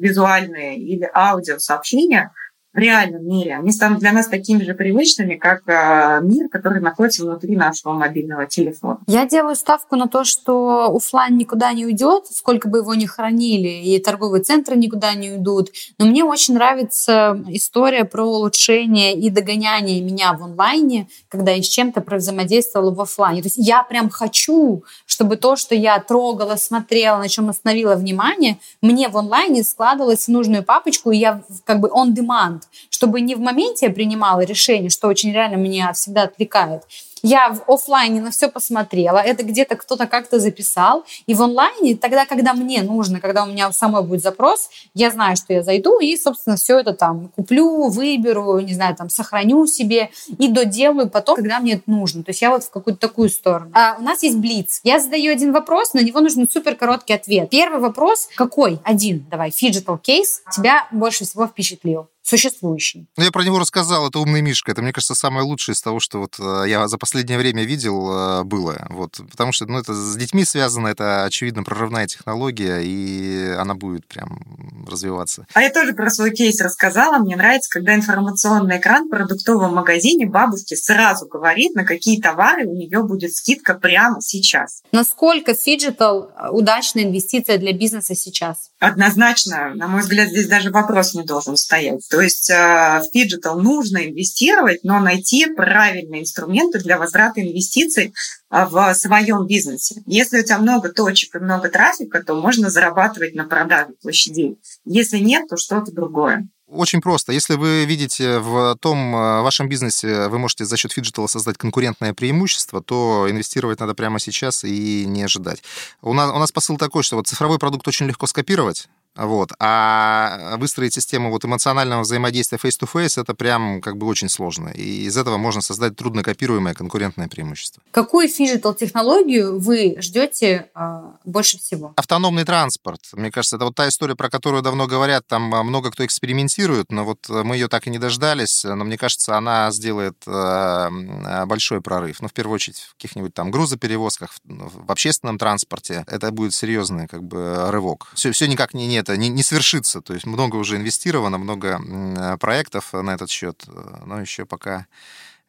визуальные 0.00 0.78
или 0.78 1.08
аудиосообщения– 1.12 2.32
реальном 2.78 3.26
мире, 3.26 3.56
они 3.56 3.72
станут 3.72 3.98
для 4.00 4.12
нас 4.12 4.28
такими 4.28 4.62
же 4.62 4.74
привычными, 4.74 5.34
как 5.34 5.62
э, 5.66 6.20
мир, 6.22 6.48
который 6.48 6.80
находится 6.80 7.24
внутри 7.24 7.56
нашего 7.56 7.92
мобильного 7.92 8.46
телефона. 8.46 9.00
Я 9.06 9.26
делаю 9.26 9.56
ставку 9.56 9.96
на 9.96 10.08
то, 10.08 10.24
что 10.24 10.94
офлайн 10.94 11.36
никуда 11.36 11.72
не 11.72 11.86
уйдет, 11.86 12.26
сколько 12.30 12.68
бы 12.68 12.78
его 12.78 12.94
ни 12.94 13.06
хранили, 13.06 13.68
и 13.68 13.98
торговые 13.98 14.42
центры 14.42 14.76
никуда 14.76 15.14
не 15.14 15.32
уйдут. 15.32 15.70
Но 15.98 16.06
мне 16.06 16.24
очень 16.24 16.54
нравится 16.54 17.42
история 17.48 18.04
про 18.04 18.24
улучшение 18.24 19.14
и 19.14 19.30
догоняние 19.30 20.00
меня 20.00 20.32
в 20.32 20.42
онлайне, 20.42 21.08
когда 21.28 21.52
я 21.52 21.62
с 21.62 21.66
чем-то 21.66 22.02
взаимодействовала 22.16 22.92
в 22.94 23.00
офлайне. 23.00 23.42
То 23.42 23.46
есть 23.46 23.58
я 23.58 23.82
прям 23.82 24.10
хочу, 24.10 24.84
чтобы 25.06 25.36
то, 25.36 25.56
что 25.56 25.74
я 25.74 25.98
трогала, 26.00 26.56
смотрела, 26.56 27.18
на 27.18 27.28
чем 27.28 27.48
остановила 27.48 27.94
внимание, 27.94 28.58
мне 28.82 29.08
в 29.08 29.16
онлайне 29.16 29.62
складывалось 29.64 30.26
в 30.26 30.28
нужную 30.28 30.62
папочку, 30.62 31.10
и 31.10 31.18
я 31.18 31.42
как 31.64 31.80
бы 31.80 31.88
on 31.88 32.14
demand, 32.14 32.62
чтобы 32.90 33.20
не 33.20 33.34
в 33.34 33.40
моменте 33.40 33.86
я 33.86 33.92
принимала 33.92 34.40
решение, 34.40 34.90
что 34.90 35.08
очень 35.08 35.32
реально 35.32 35.56
меня 35.56 35.92
всегда 35.92 36.22
отвлекает, 36.22 36.82
я 37.22 37.50
в 37.50 37.70
офлайне 37.70 38.20
на 38.20 38.30
все 38.30 38.48
посмотрела, 38.48 39.18
это 39.18 39.42
где-то 39.42 39.76
кто-то 39.76 40.06
как-то 40.06 40.38
записал, 40.38 41.04
и 41.26 41.34
в 41.34 41.42
онлайне, 41.42 41.96
тогда, 41.96 42.26
когда 42.26 42.54
мне 42.54 42.82
нужно, 42.82 43.20
когда 43.20 43.44
у 43.44 43.46
меня 43.46 43.72
самой 43.72 44.02
будет 44.02 44.22
запрос, 44.22 44.70
я 44.94 45.10
знаю, 45.10 45.36
что 45.36 45.52
я 45.52 45.62
зайду 45.62 45.98
и, 45.98 46.16
собственно, 46.16 46.56
все 46.56 46.78
это 46.78 46.92
там 46.92 47.28
куплю, 47.34 47.88
выберу, 47.88 48.60
не 48.60 48.74
знаю, 48.74 48.96
там 48.96 49.08
сохраню 49.10 49.66
себе 49.66 50.10
и 50.38 50.48
доделаю 50.48 51.08
потом, 51.08 51.36
когда 51.36 51.60
мне 51.60 51.74
это 51.74 51.82
нужно. 51.86 52.22
То 52.22 52.30
есть 52.30 52.42
я 52.42 52.50
вот 52.50 52.64
в 52.64 52.70
какую-то 52.70 53.00
такую 53.00 53.28
сторону. 53.28 53.70
А 53.74 53.96
у 53.98 54.02
нас 54.02 54.22
есть 54.22 54.36
блиц. 54.36 54.80
Я 54.84 55.00
задаю 55.00 55.32
один 55.32 55.52
вопрос, 55.52 55.94
на 55.94 56.00
него 56.00 56.20
нужен 56.20 56.48
супер 56.48 56.74
короткий 56.76 57.14
ответ. 57.14 57.50
Первый 57.50 57.80
вопрос, 57.80 58.28
какой? 58.34 58.78
Один, 58.84 59.26
давай, 59.30 59.50
фиджитал 59.50 59.98
кейс 59.98 60.42
тебя 60.54 60.86
больше 60.92 61.24
всего 61.24 61.46
впечатлил? 61.46 62.08
Существующий. 62.28 63.08
Ну, 63.16 63.24
я 63.24 63.30
про 63.30 63.42
него 63.42 63.58
рассказал, 63.58 64.08
это 64.08 64.18
«Умный 64.18 64.42
Мишка». 64.42 64.72
Это, 64.72 64.82
мне 64.82 64.92
кажется, 64.92 65.14
самое 65.14 65.44
лучшее 65.44 65.74
из 65.74 65.80
того, 65.80 65.98
что 65.98 66.18
вот 66.18 66.36
э, 66.38 66.68
я 66.68 66.86
за 66.88 66.98
последнее 66.98 67.38
время 67.38 67.64
видел, 67.64 68.10
э, 68.10 68.44
было. 68.44 68.86
Вот, 68.90 69.20
потому 69.30 69.52
что 69.52 69.66
ну, 69.66 69.78
это 69.78 69.94
с 69.94 70.16
детьми 70.16 70.44
связано, 70.44 70.88
это, 70.88 71.24
очевидно, 71.24 71.62
прорывная 71.64 72.06
технология, 72.06 72.80
и 72.82 73.54
она 73.58 73.74
будет 73.74 74.06
прям 74.06 74.40
развиваться. 74.86 75.46
А 75.54 75.62
я 75.62 75.70
тоже 75.70 75.94
про 75.94 76.10
свой 76.10 76.30
кейс 76.30 76.60
рассказала. 76.60 77.18
Мне 77.18 77.36
нравится, 77.36 77.70
когда 77.70 77.94
информационный 77.94 78.78
экран 78.78 79.06
в 79.06 79.10
продуктовом 79.10 79.74
магазине 79.74 80.26
бабушке 80.26 80.76
сразу 80.76 81.26
говорит, 81.26 81.74
на 81.74 81.84
какие 81.84 82.20
товары 82.20 82.66
у 82.66 82.74
нее 82.74 83.02
будет 83.02 83.34
скидка 83.34 83.74
прямо 83.74 84.20
сейчас. 84.20 84.82
Насколько 84.92 85.54
phygital 85.54 86.30
э, 86.36 86.50
удачная 86.50 87.04
инвестиция 87.04 87.58
для 87.58 87.72
бизнеса 87.72 88.14
сейчас? 88.14 88.70
Однозначно, 88.78 89.74
на 89.74 89.88
мой 89.88 90.02
взгляд, 90.02 90.28
здесь 90.28 90.46
даже 90.46 90.70
вопрос 90.70 91.14
не 91.14 91.22
должен 91.22 91.56
стоять. 91.56 92.06
То 92.18 92.22
есть 92.22 92.50
э, 92.50 92.54
в 93.00 93.12
digital 93.14 93.60
нужно 93.60 93.98
инвестировать, 93.98 94.80
но 94.82 94.98
найти 94.98 95.46
правильные 95.54 96.22
инструменты 96.22 96.80
для 96.80 96.98
возврата 96.98 97.40
инвестиций 97.40 98.12
э, 98.50 98.64
в 98.64 98.92
своем 98.94 99.46
бизнесе. 99.46 100.02
Если 100.04 100.40
у 100.40 100.42
тебя 100.42 100.58
много 100.58 100.88
точек 100.88 101.36
и 101.36 101.38
много 101.38 101.68
трафика, 101.68 102.20
то 102.20 102.34
можно 102.34 102.70
зарабатывать 102.70 103.36
на 103.36 103.44
продаже 103.44 103.92
площадей. 104.02 104.58
Если 104.84 105.18
нет, 105.18 105.46
то 105.48 105.56
что-то 105.56 105.92
другое. 105.92 106.48
Очень 106.66 107.00
просто. 107.00 107.32
Если 107.32 107.54
вы 107.54 107.84
видите 107.86 108.40
в 108.40 108.76
том 108.80 109.14
э, 109.14 109.42
вашем 109.42 109.68
бизнесе, 109.68 110.26
вы 110.26 110.38
можете 110.38 110.64
за 110.64 110.76
счет 110.76 110.90
phygital 110.90 111.24
а 111.24 111.28
создать 111.28 111.56
конкурентное 111.56 112.14
преимущество, 112.14 112.82
то 112.82 113.26
инвестировать 113.30 113.78
надо 113.78 113.94
прямо 113.94 114.18
сейчас 114.18 114.64
и 114.64 115.06
не 115.06 115.22
ожидать. 115.22 115.62
У 116.02 116.12
нас, 116.12 116.34
у 116.34 116.38
нас 116.40 116.50
посыл 116.50 116.76
такой, 116.76 117.04
что 117.04 117.14
вот 117.14 117.28
цифровой 117.28 117.60
продукт 117.60 117.86
очень 117.86 118.06
легко 118.06 118.26
скопировать, 118.26 118.88
вот. 119.18 119.52
А 119.58 120.56
выстроить 120.58 120.94
систему 120.94 121.30
вот 121.30 121.44
эмоционального 121.44 122.02
взаимодействия 122.02 122.58
face-to-face 122.58 123.20
это 123.20 123.34
прям 123.34 123.80
как 123.80 123.96
бы 123.96 124.06
очень 124.06 124.28
сложно. 124.28 124.68
И 124.68 125.06
из 125.06 125.16
этого 125.16 125.36
можно 125.36 125.60
создать 125.60 125.96
труднокопируемое 125.96 126.74
конкурентное 126.74 127.26
преимущество. 127.28 127.82
Какую 127.90 128.28
фиджитал-технологию 128.28 129.58
вы 129.58 129.96
ждете 130.00 130.70
э, 130.74 131.00
больше 131.24 131.58
всего? 131.58 131.92
Автономный 131.96 132.44
транспорт. 132.44 133.00
Мне 133.12 133.32
кажется, 133.32 133.56
это 133.56 133.64
вот 133.64 133.74
та 133.74 133.88
история, 133.88 134.14
про 134.14 134.30
которую 134.30 134.62
давно 134.62 134.86
говорят, 134.86 135.26
там 135.26 135.52
а, 135.52 135.64
много 135.64 135.90
кто 135.90 136.04
экспериментирует, 136.04 136.92
но 136.92 137.04
вот 137.04 137.28
мы 137.28 137.56
ее 137.56 137.68
так 137.68 137.88
и 137.88 137.90
не 137.90 137.98
дождались. 137.98 138.62
Но 138.62 138.84
мне 138.84 138.96
кажется, 138.96 139.36
она 139.36 139.70
сделает 139.72 140.16
э, 140.26 141.44
большой 141.46 141.80
прорыв. 141.80 142.22
Ну, 142.22 142.28
в 142.28 142.32
первую 142.32 142.54
очередь, 142.54 142.78
в 142.78 142.92
каких-нибудь 142.94 143.34
там 143.34 143.50
грузоперевозках, 143.50 144.30
в 144.44 144.90
общественном 144.90 145.38
транспорте. 145.38 146.04
Это 146.06 146.30
будет 146.30 146.54
серьезный 146.54 147.08
как 147.08 147.24
бы 147.24 147.70
рывок. 147.70 148.12
Все, 148.14 148.30
все 148.30 148.46
никак 148.46 148.74
не, 148.74 148.86
нет 148.86 149.07
это 149.08 149.16
не, 149.16 149.28
не 149.28 149.42
свершится. 149.42 150.00
То 150.00 150.14
есть 150.14 150.26
много 150.26 150.56
уже 150.56 150.76
инвестировано, 150.76 151.38
много 151.38 152.36
проектов 152.38 152.92
на 152.92 153.14
этот 153.14 153.30
счет, 153.30 153.64
но 154.04 154.20
еще 154.20 154.44
пока 154.44 154.86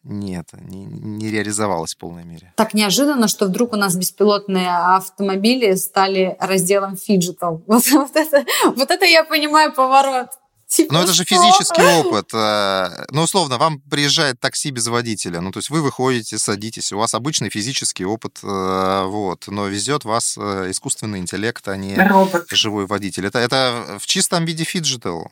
нет, 0.03 0.47
не, 0.53 0.85
не 0.85 1.29
реализовалось 1.29 1.93
в 1.93 1.97
полной 1.97 2.23
мере. 2.23 2.53
Так 2.55 2.73
неожиданно, 2.73 3.27
что 3.27 3.47
вдруг 3.47 3.73
у 3.73 3.75
нас 3.75 3.95
беспилотные 3.95 4.69
автомобили 4.69 5.75
стали 5.75 6.37
разделом 6.39 6.95
phygital. 6.95 7.61
Вот, 7.67 7.85
вот, 7.91 8.15
это, 8.15 8.45
вот 8.75 8.91
это 8.91 9.05
я 9.05 9.23
понимаю 9.23 9.73
поворот. 9.73 10.29
Типа, 10.69 10.93
Но 10.93 11.01
это 11.01 11.13
же 11.13 11.25
физический 11.25 11.81
опыт. 11.81 12.29
Э, 12.31 13.05
ну, 13.09 13.23
условно, 13.23 13.57
вам 13.57 13.81
приезжает 13.81 14.39
такси 14.39 14.69
без 14.69 14.85
водителя. 14.85 15.41
Ну, 15.41 15.51
то 15.51 15.57
есть 15.57 15.71
вы 15.71 15.81
выходите, 15.81 16.37
садитесь, 16.37 16.91
у 16.91 16.99
вас 16.99 17.15
обычный 17.15 17.49
физический 17.49 18.05
опыт, 18.05 18.37
э, 18.43 19.03
вот, 19.07 19.47
но 19.47 19.65
везет 19.65 20.05
вас 20.05 20.37
э, 20.37 20.67
искусственный 20.69 21.17
интеллект, 21.19 21.67
а 21.67 21.75
не 21.75 21.95
Робот. 21.95 22.45
живой 22.51 22.85
водитель. 22.85 23.25
Это, 23.25 23.39
это 23.39 23.97
в 23.99 24.05
чистом 24.05 24.45
виде 24.45 24.63
phygital. 24.63 25.27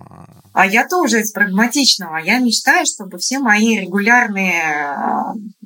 А 0.54 0.66
я 0.66 0.88
тоже 0.88 1.22
из 1.22 1.32
прагматичного. 1.32 2.18
Я 2.18 2.40
мечтаю, 2.40 2.88
чтобы 2.88 3.20
все 3.20 3.38
мои 3.38 3.78
регулярные 3.78 4.98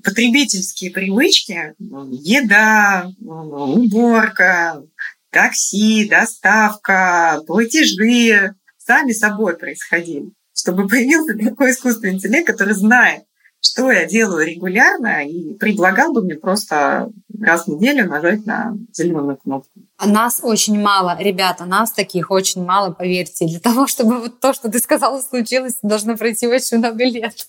потребительские 0.03 0.91
привычки, 0.91 1.75
еда, 1.79 3.09
уборка, 3.21 4.83
такси, 5.29 6.09
доставка, 6.09 7.41
платежи, 7.47 8.53
сами 8.91 9.13
собой 9.13 9.55
происходили. 9.55 10.31
Чтобы 10.53 10.87
появился 10.87 11.33
такой 11.37 11.71
искусственный 11.71 12.15
интеллект, 12.15 12.45
который 12.45 12.73
знает, 12.73 13.23
что 13.61 13.89
я 13.89 14.05
делаю 14.05 14.45
регулярно, 14.45 15.25
и 15.25 15.53
предлагал 15.53 16.11
бы 16.11 16.23
мне 16.23 16.35
просто 16.35 17.09
раз 17.39 17.65
в 17.65 17.67
неделю 17.69 18.09
нажать 18.09 18.45
на 18.45 18.73
зеленую 18.91 19.37
кнопку. 19.37 19.69
А 19.97 20.07
нас 20.07 20.39
очень 20.43 20.81
мало, 20.81 21.15
ребята, 21.19 21.65
нас 21.65 21.91
таких 21.91 22.31
очень 22.31 22.65
мало, 22.65 22.91
поверьте. 22.91 23.45
Для 23.45 23.59
того, 23.59 23.87
чтобы 23.87 24.19
вот 24.19 24.39
то, 24.41 24.53
что 24.53 24.69
ты 24.69 24.79
сказала, 24.79 25.21
случилось, 25.21 25.77
должно 25.81 26.17
пройти 26.17 26.47
очень 26.47 26.79
много 26.79 27.05
лет. 27.05 27.47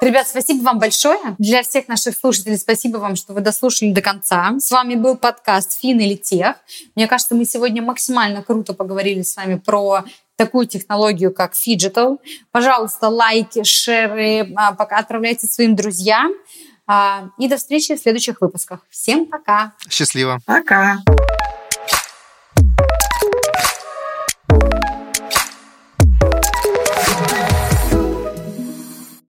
Ребят, 0.00 0.26
спасибо 0.26 0.62
вам 0.62 0.78
большое. 0.78 1.18
Для 1.38 1.62
всех 1.62 1.86
наших 1.86 2.16
слушателей 2.16 2.56
спасибо 2.56 2.96
вам, 2.96 3.16
что 3.16 3.34
вы 3.34 3.42
дослушали 3.42 3.92
до 3.92 4.00
конца. 4.00 4.54
С 4.58 4.70
вами 4.70 4.94
был 4.94 5.14
подкаст 5.14 5.78
«Фин 5.78 6.00
или 6.00 6.14
тех». 6.14 6.56
Мне 6.96 7.06
кажется, 7.06 7.34
мы 7.34 7.44
сегодня 7.44 7.82
максимально 7.82 8.42
круто 8.42 8.72
поговорили 8.72 9.20
с 9.20 9.36
вами 9.36 9.56
про 9.56 10.04
такую 10.36 10.66
технологию, 10.66 11.34
как 11.34 11.52
Fidgetal. 11.52 12.16
Пожалуйста, 12.50 13.08
лайки, 13.08 13.62
шеры, 13.62 14.50
а, 14.56 14.72
пока 14.72 14.96
отправляйте 14.98 15.46
своим 15.46 15.76
друзьям. 15.76 16.32
А, 16.86 17.28
и 17.38 17.46
до 17.46 17.58
встречи 17.58 17.94
в 17.94 18.00
следующих 18.00 18.40
выпусках. 18.40 18.80
Всем 18.88 19.26
пока. 19.26 19.74
Счастливо. 19.90 20.40
Пока. 20.46 20.96